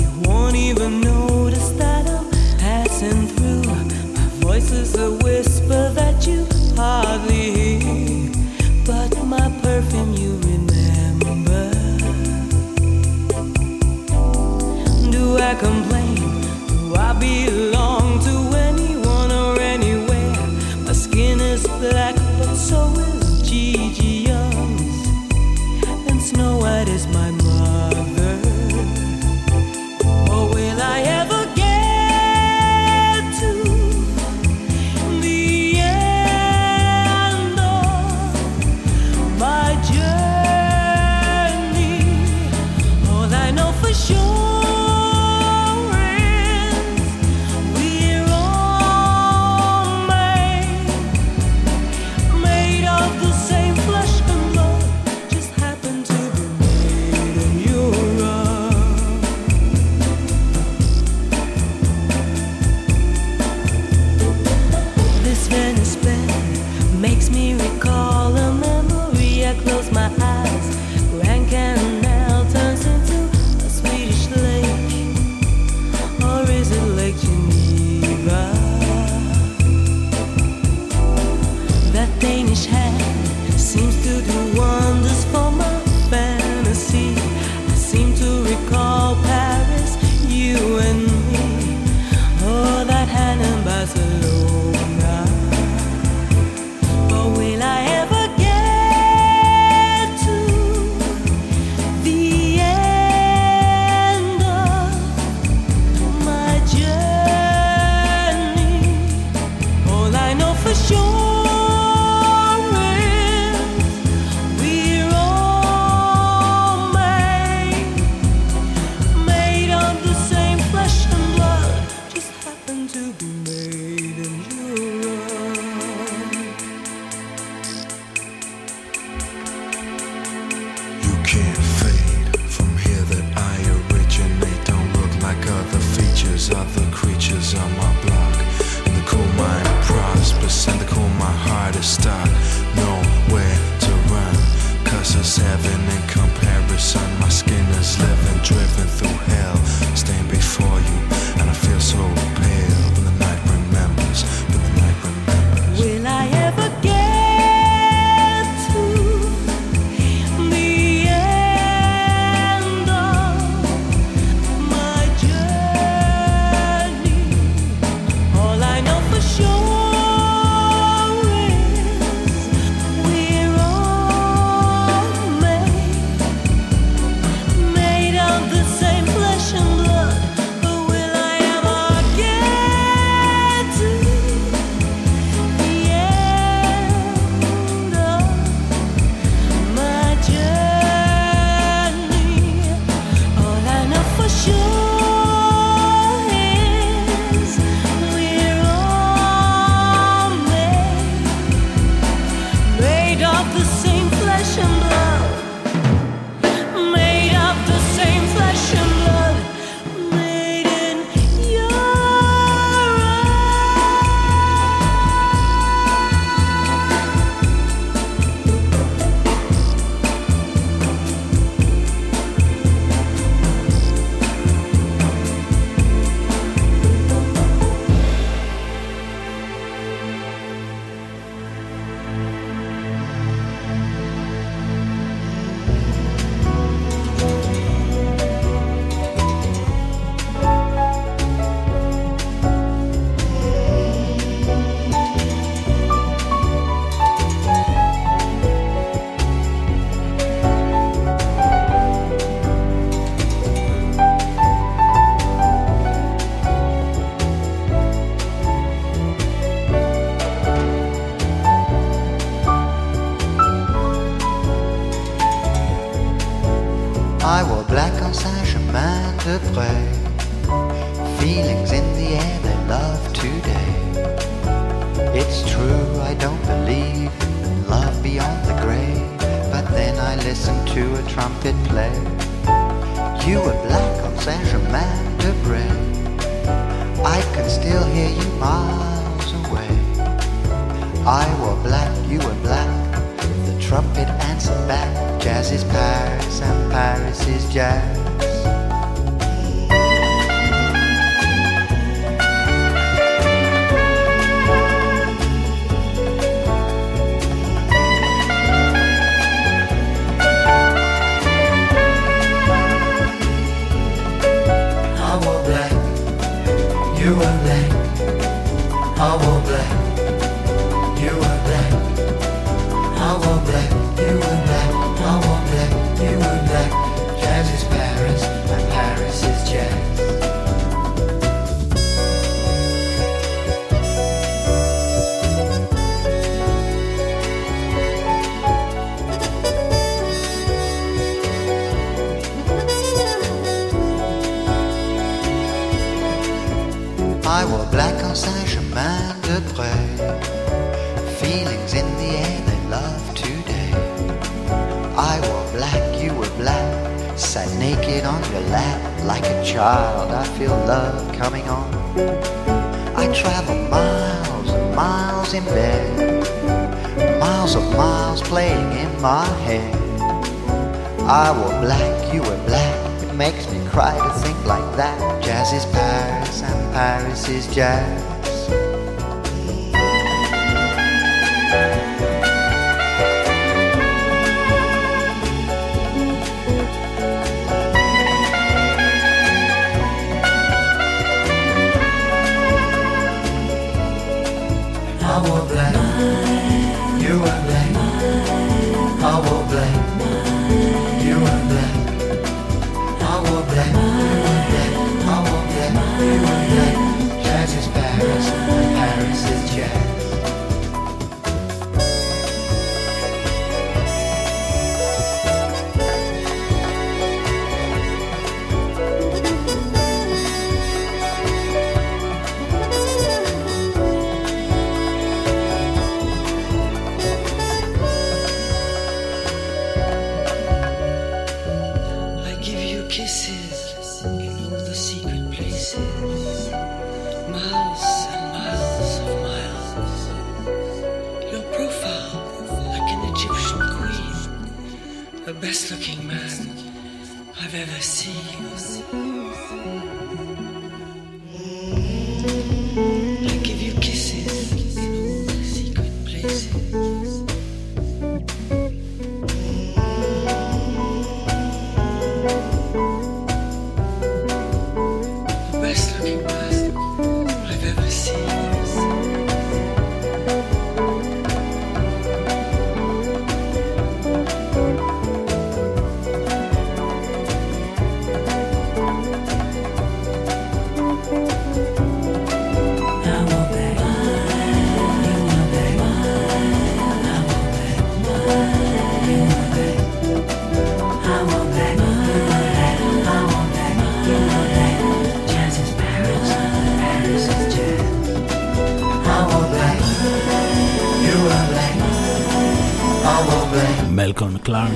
[0.00, 2.26] You won't even notice that I'm
[2.64, 3.62] passing through.
[4.16, 5.19] My voice is a
[6.80, 7.29] Father.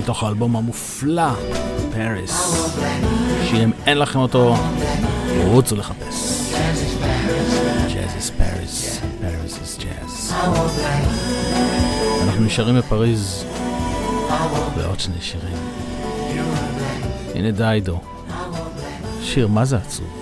[0.05, 1.31] מתוך האלבום המופלא,
[1.93, 2.67] פריס,
[3.51, 4.55] שאם אין לכם אותו,
[5.45, 6.51] רוצו לחפש.
[12.23, 13.45] אנחנו נשארים בפריז
[14.77, 15.57] ועוד שני שירים.
[17.35, 18.01] הנה דיידו,
[19.23, 20.14] שיר מה זה עצוב?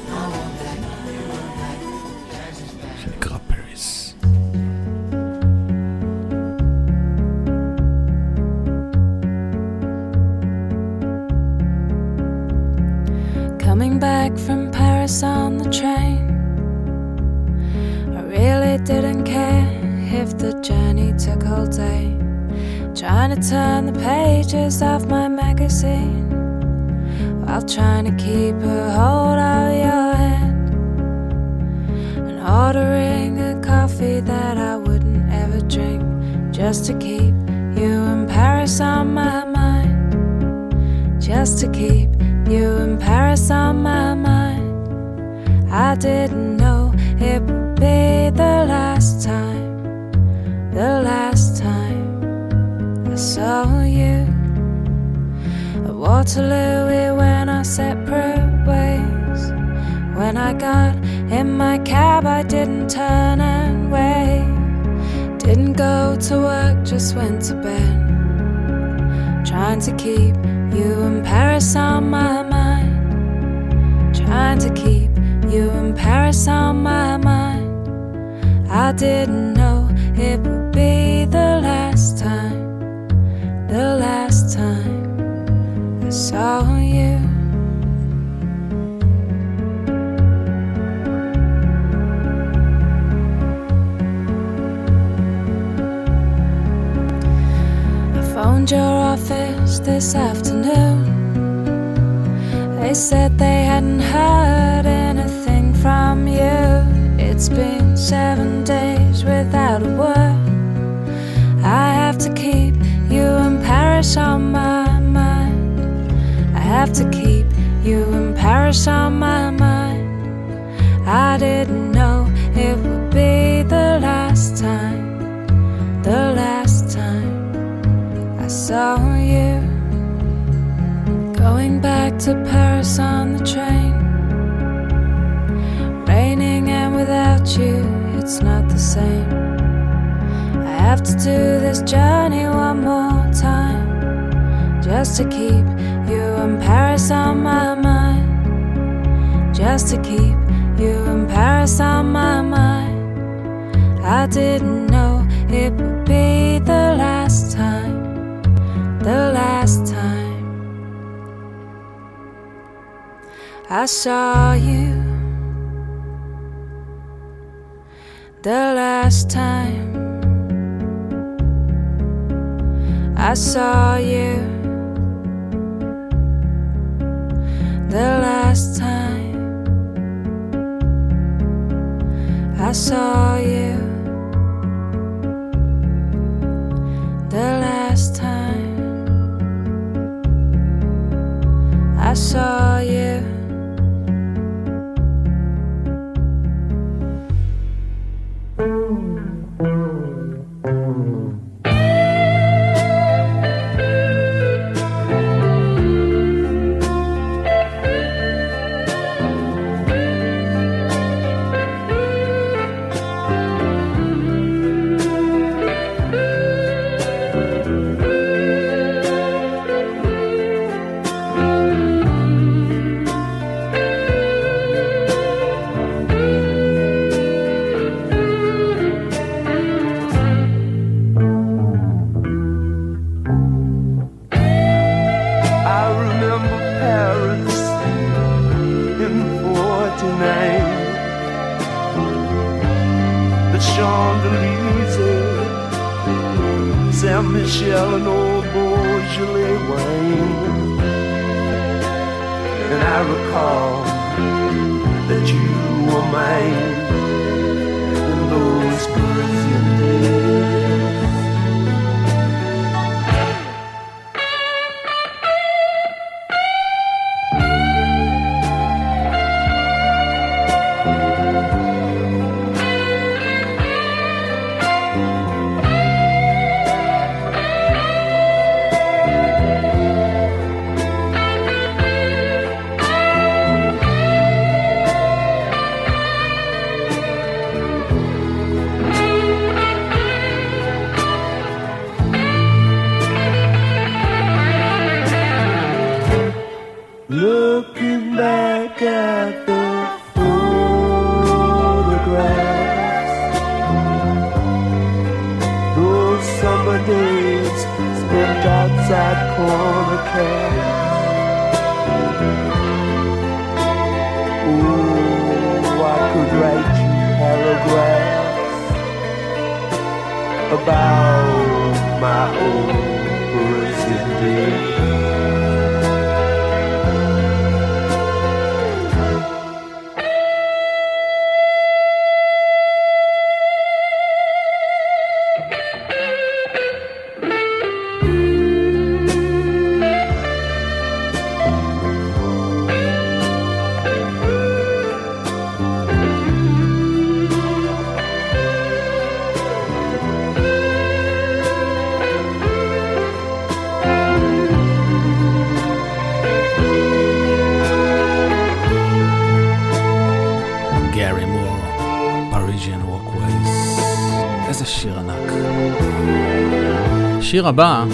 [367.32, 367.84] השיר הבא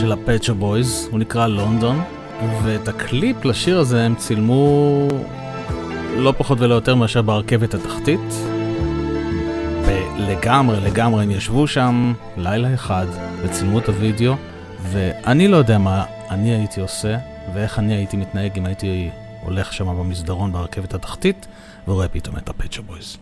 [0.00, 2.02] של ה Pet Shop Boys, הוא נקרא London,
[2.62, 5.08] ואת הקליפ לשיר הזה הם צילמו
[6.16, 8.20] לא פחות ולא יותר מאשר ברכבת התחתית.
[10.18, 13.06] לגמרי, לגמרי הם ישבו שם לילה אחד
[13.42, 14.34] וצילמו את הוידאו,
[14.82, 17.18] ואני לא יודע מה אני הייתי עושה
[17.54, 19.10] ואיך אני הייתי מתנהג אם הייתי
[19.42, 21.46] הולך שם במסדרון ברכבת התחתית
[21.88, 23.16] ורואה פתאום את ה Pet Shop Boys.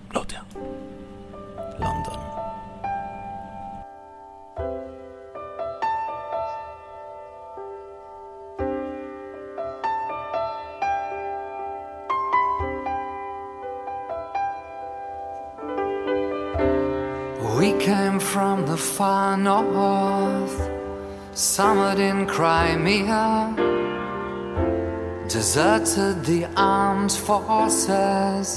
[25.81, 28.57] Deserted the armed forces,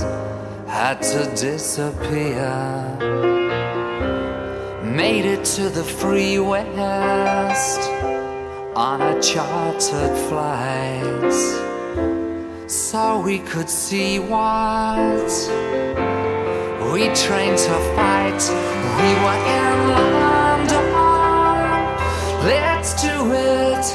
[0.67, 2.51] had to disappear.
[4.83, 7.81] Made it to the free west
[8.75, 11.33] on a chartered flight,
[12.69, 15.31] so we could see what
[16.91, 18.41] we trained to fight.
[18.99, 20.87] We were in London.
[22.45, 23.85] Let's do it.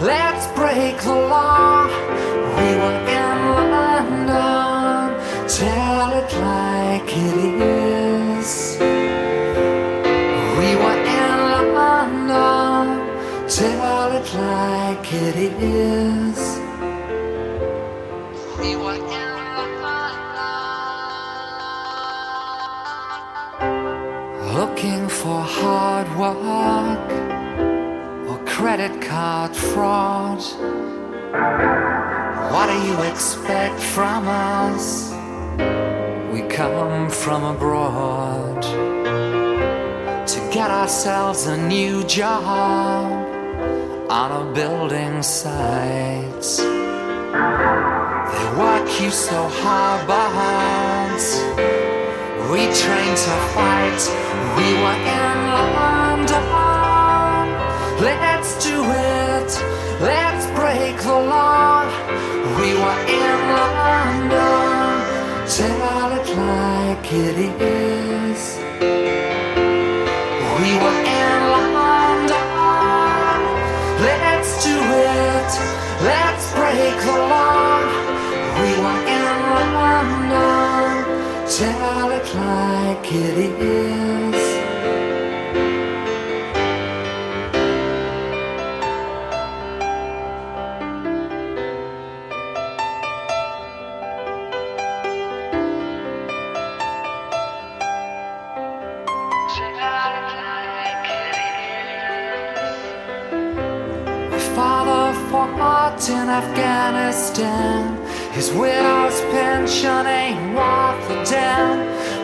[0.00, 2.31] Let's break the law.
[5.62, 8.50] Tell it like it is.
[10.58, 11.30] We were in
[11.74, 12.86] London.
[13.48, 16.40] Tell it like it is.
[18.58, 20.14] We were in London.
[24.58, 27.10] Looking for hard work
[28.28, 30.40] or credit card fraud.
[32.52, 35.10] What do you expect from us?
[36.34, 38.62] We come from abroad
[40.26, 42.44] to get ourselves a new job
[44.10, 46.42] on a building site.
[48.32, 51.22] They work you so hard, but
[52.52, 54.02] we train to fight.
[54.58, 55.38] We were in
[55.80, 56.44] London.
[58.04, 59.50] Let's do it.
[60.02, 62.11] Let's break the law.
[62.62, 64.38] We were in London.
[65.56, 68.42] Tell it like it is.
[70.60, 72.38] We were in London.
[74.06, 75.50] Let's do it.
[76.10, 77.82] Let's break the law.
[78.62, 79.36] We were in
[79.80, 80.92] London.
[81.58, 84.40] Tell it like it is.
[107.32, 107.96] Afghanistan.
[108.32, 111.78] His widow's pension ain't worth a damn.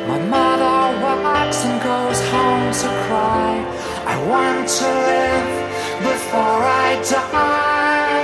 [0.06, 3.64] My mother works and goes home to cry.
[4.06, 5.48] I want to live
[6.02, 8.18] before I die.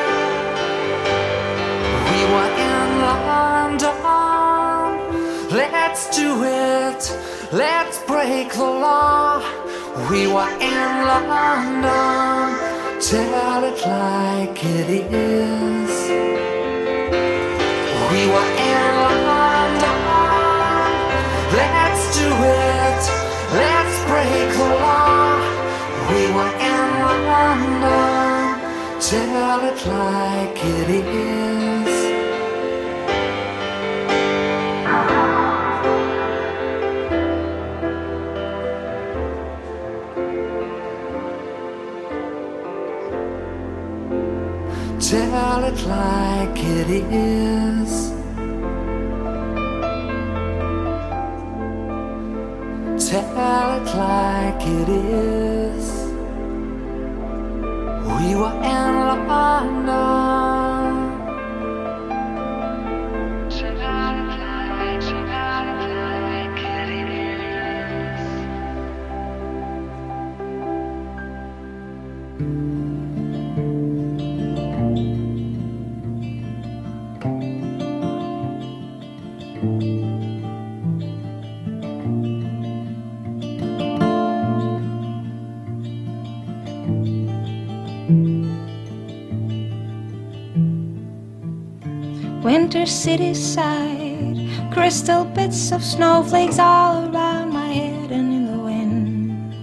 [2.11, 3.97] We were in London.
[5.51, 7.03] Let's do it.
[7.53, 9.43] Let's break the law.
[10.11, 11.85] We were in London.
[13.01, 16.54] Tell it like it is.
[18.15, 18.95] We were in
[19.27, 19.99] London.
[21.59, 23.03] Let's do it.
[23.61, 25.35] Let's break the law.
[26.11, 26.91] We were in
[27.27, 28.61] London.
[29.01, 31.95] Tell it like it is.
[45.11, 48.04] Tell it like it is.
[53.97, 55.87] Like it is.
[58.07, 60.14] We were in London.
[92.85, 94.37] Winter city side,
[94.71, 99.55] crystal bits of snowflakes all around my head and in the wind.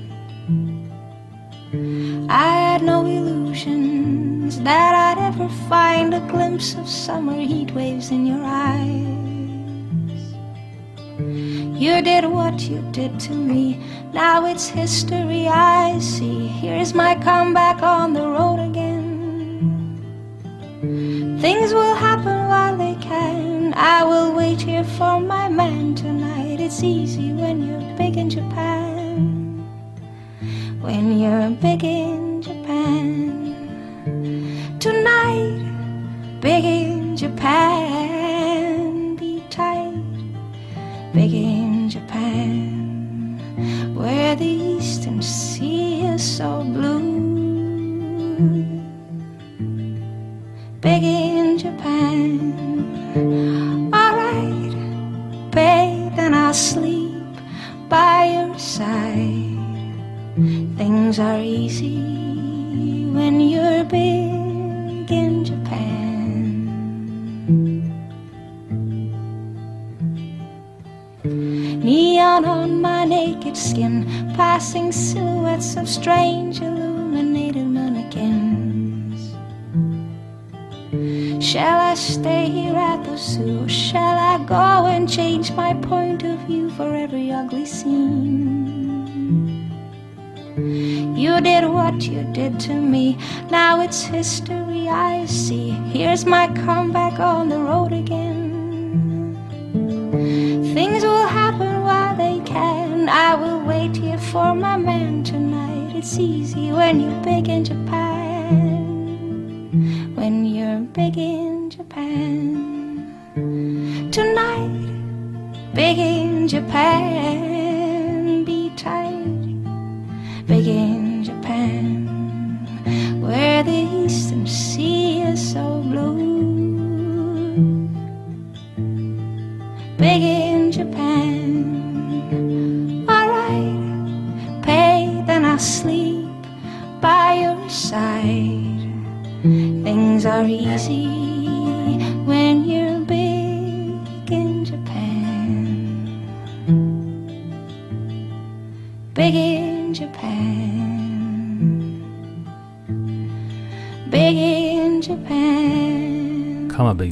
[2.31, 8.25] I had no illusions that I'd ever find a glimpse of summer heat waves in
[8.25, 9.13] your eyes.
[11.79, 13.79] You did what you did to me,
[14.13, 16.47] now it's history I see.
[16.47, 19.11] Here's my comeback on the road again.
[21.39, 22.30] Things will happen
[24.61, 26.59] here for my man tonight.
[26.59, 29.57] It's easy when you're big in Japan.
[30.81, 32.20] When you're big in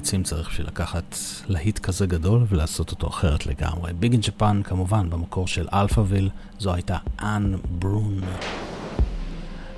[0.09, 1.15] ביצים צריך בשביל לקחת
[1.47, 3.93] להיט כזה גדול ולעשות אותו אחרת לגמרי.
[3.93, 6.29] Big in Japan כמובן במקור של Alphaville,
[6.59, 8.21] זו הייתה Ane Brun.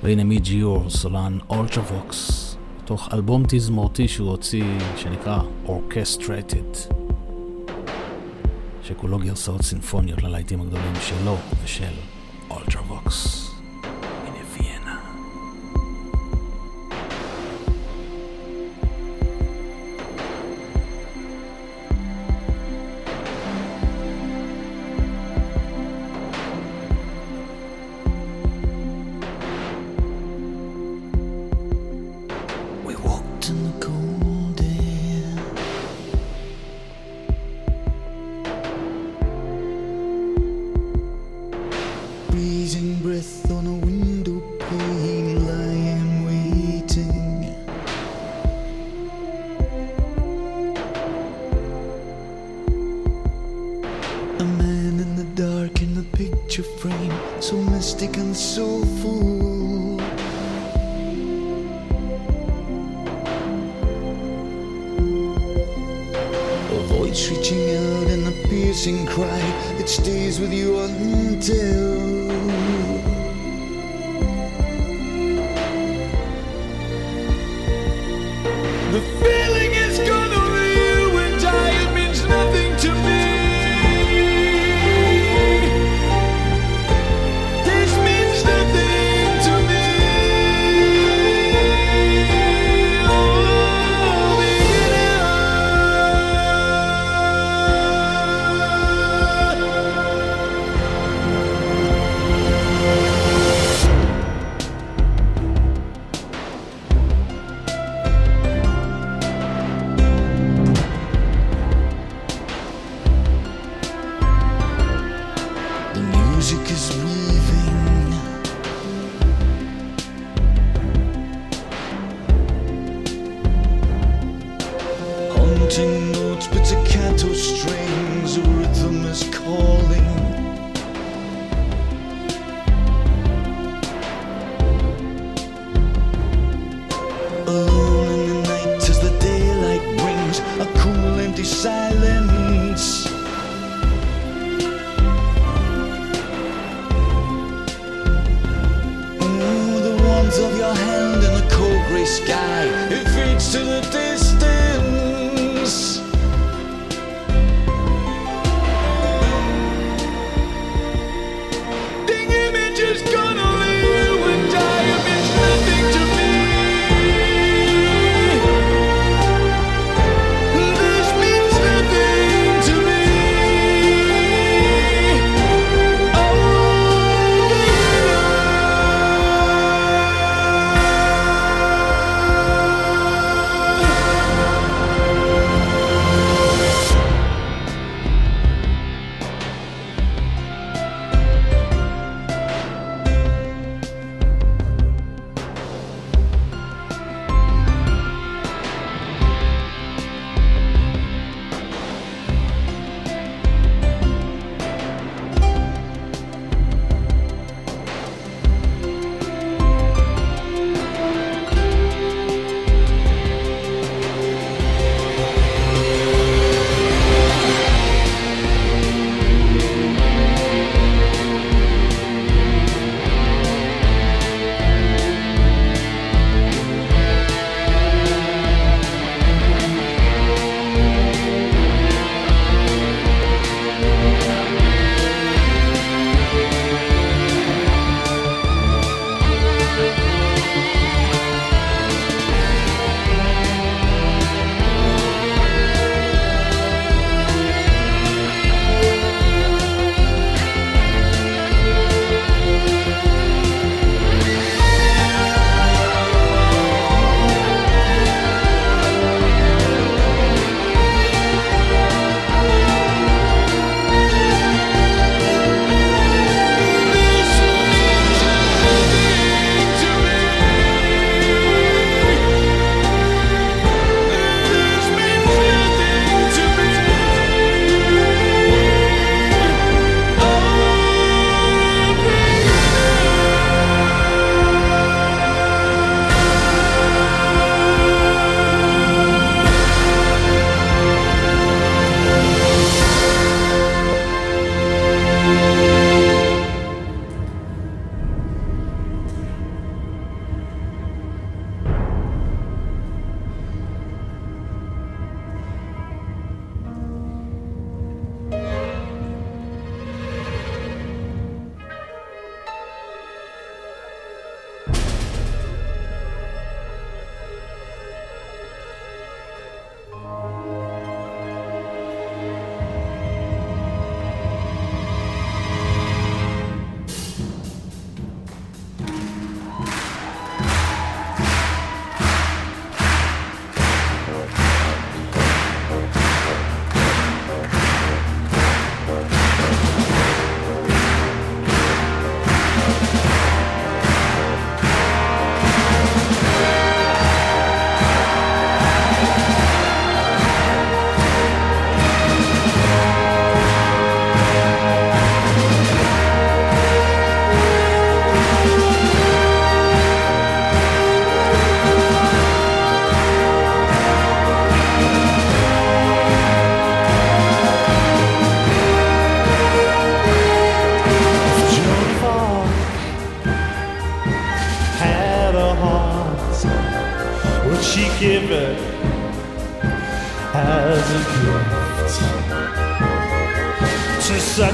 [0.02, 4.64] והנה Midge Ure, סולן Ultravox, מתוך אלבום תזמורתי שהוא הוציא,
[4.96, 6.92] שנקרא Orchestrated,
[8.82, 11.94] שכולו גרסאות סינפוניות ללהיטים הגדולים שלו ושל
[12.50, 13.41] Ultravox.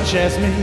[0.09, 0.58] Chesney.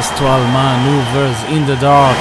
[0.00, 2.16] Orchestral Maneuvers in the Dark,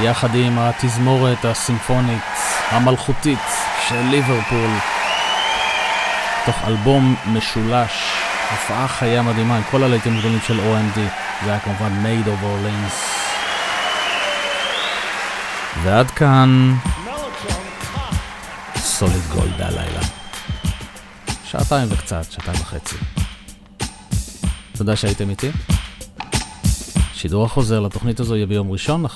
[0.00, 2.22] יחד עם התזמורת הסימפונית
[2.70, 3.38] המלכותית
[3.88, 4.70] של ליברפול,
[6.46, 8.12] תוך אלבום משולש,
[8.50, 10.98] הופעה חיה מדהימה עם כל הלהיטים הגדולים של OMD,
[11.44, 12.94] זה היה כמובן Made of Orleans.
[15.82, 16.74] ועד כאן
[18.76, 20.02] סוליד גולד הלילה.
[21.44, 22.96] שעתיים וקצת, שעתיים וחצי.
[24.76, 25.50] תודה שהייתם איתי.
[27.20, 29.10] שידור החוזר לתוכנית הזו יהיה ביום ראשון, 1:30.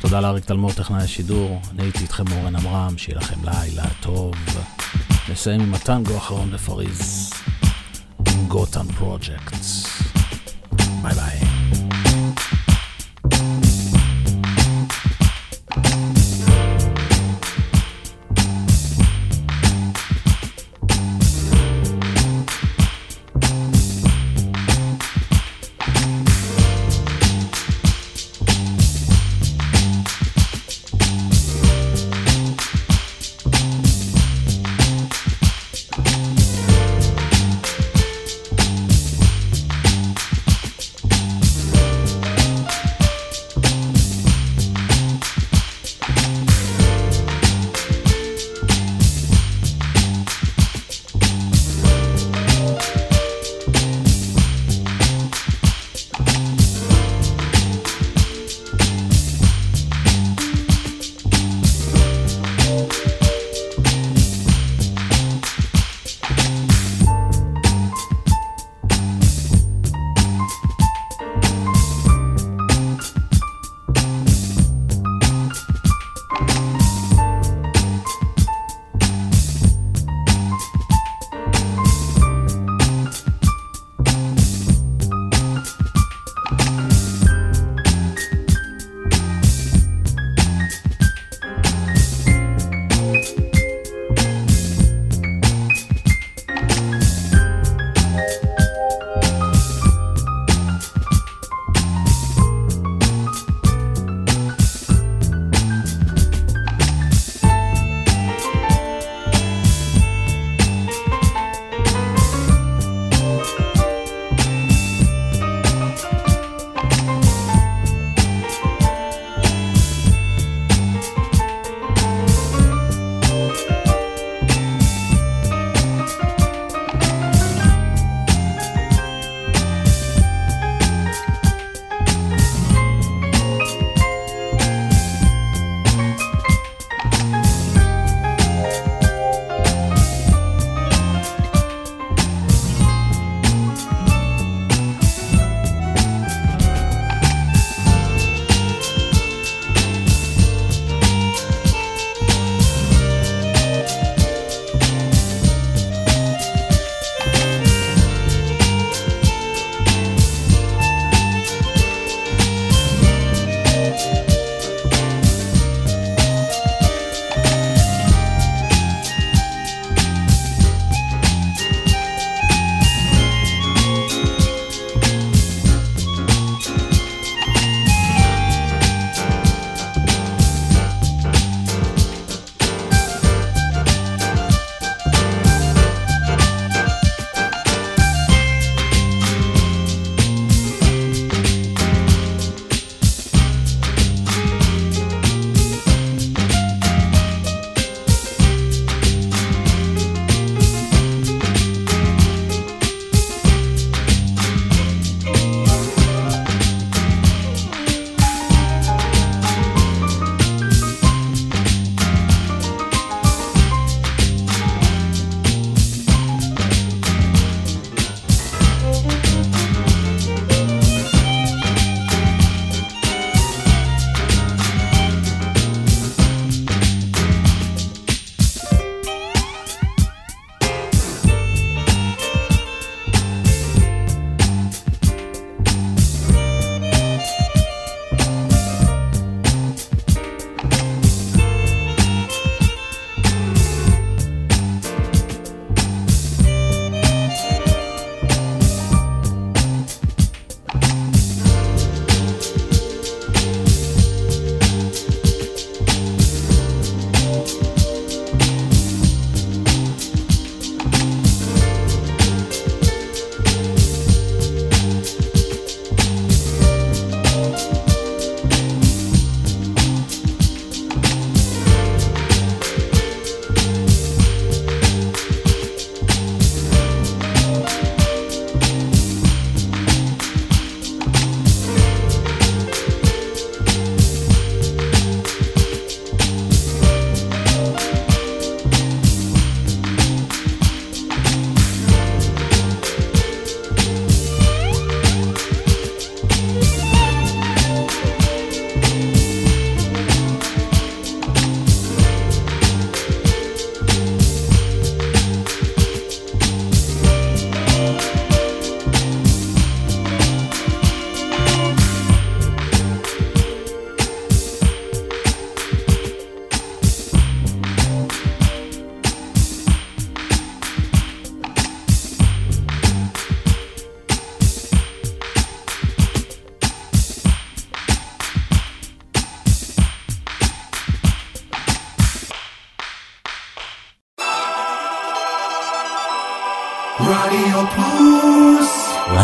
[0.00, 1.60] תודה לאריק תלמור, טכנאי השידור.
[1.70, 4.34] אני הייתי איתכם אורן עמרם, שיהיה לכם לילה טוב.
[5.32, 7.32] נסיים עם הטנגו האחרון בפריז,
[8.26, 9.59] עם גוטן פרוג'קט.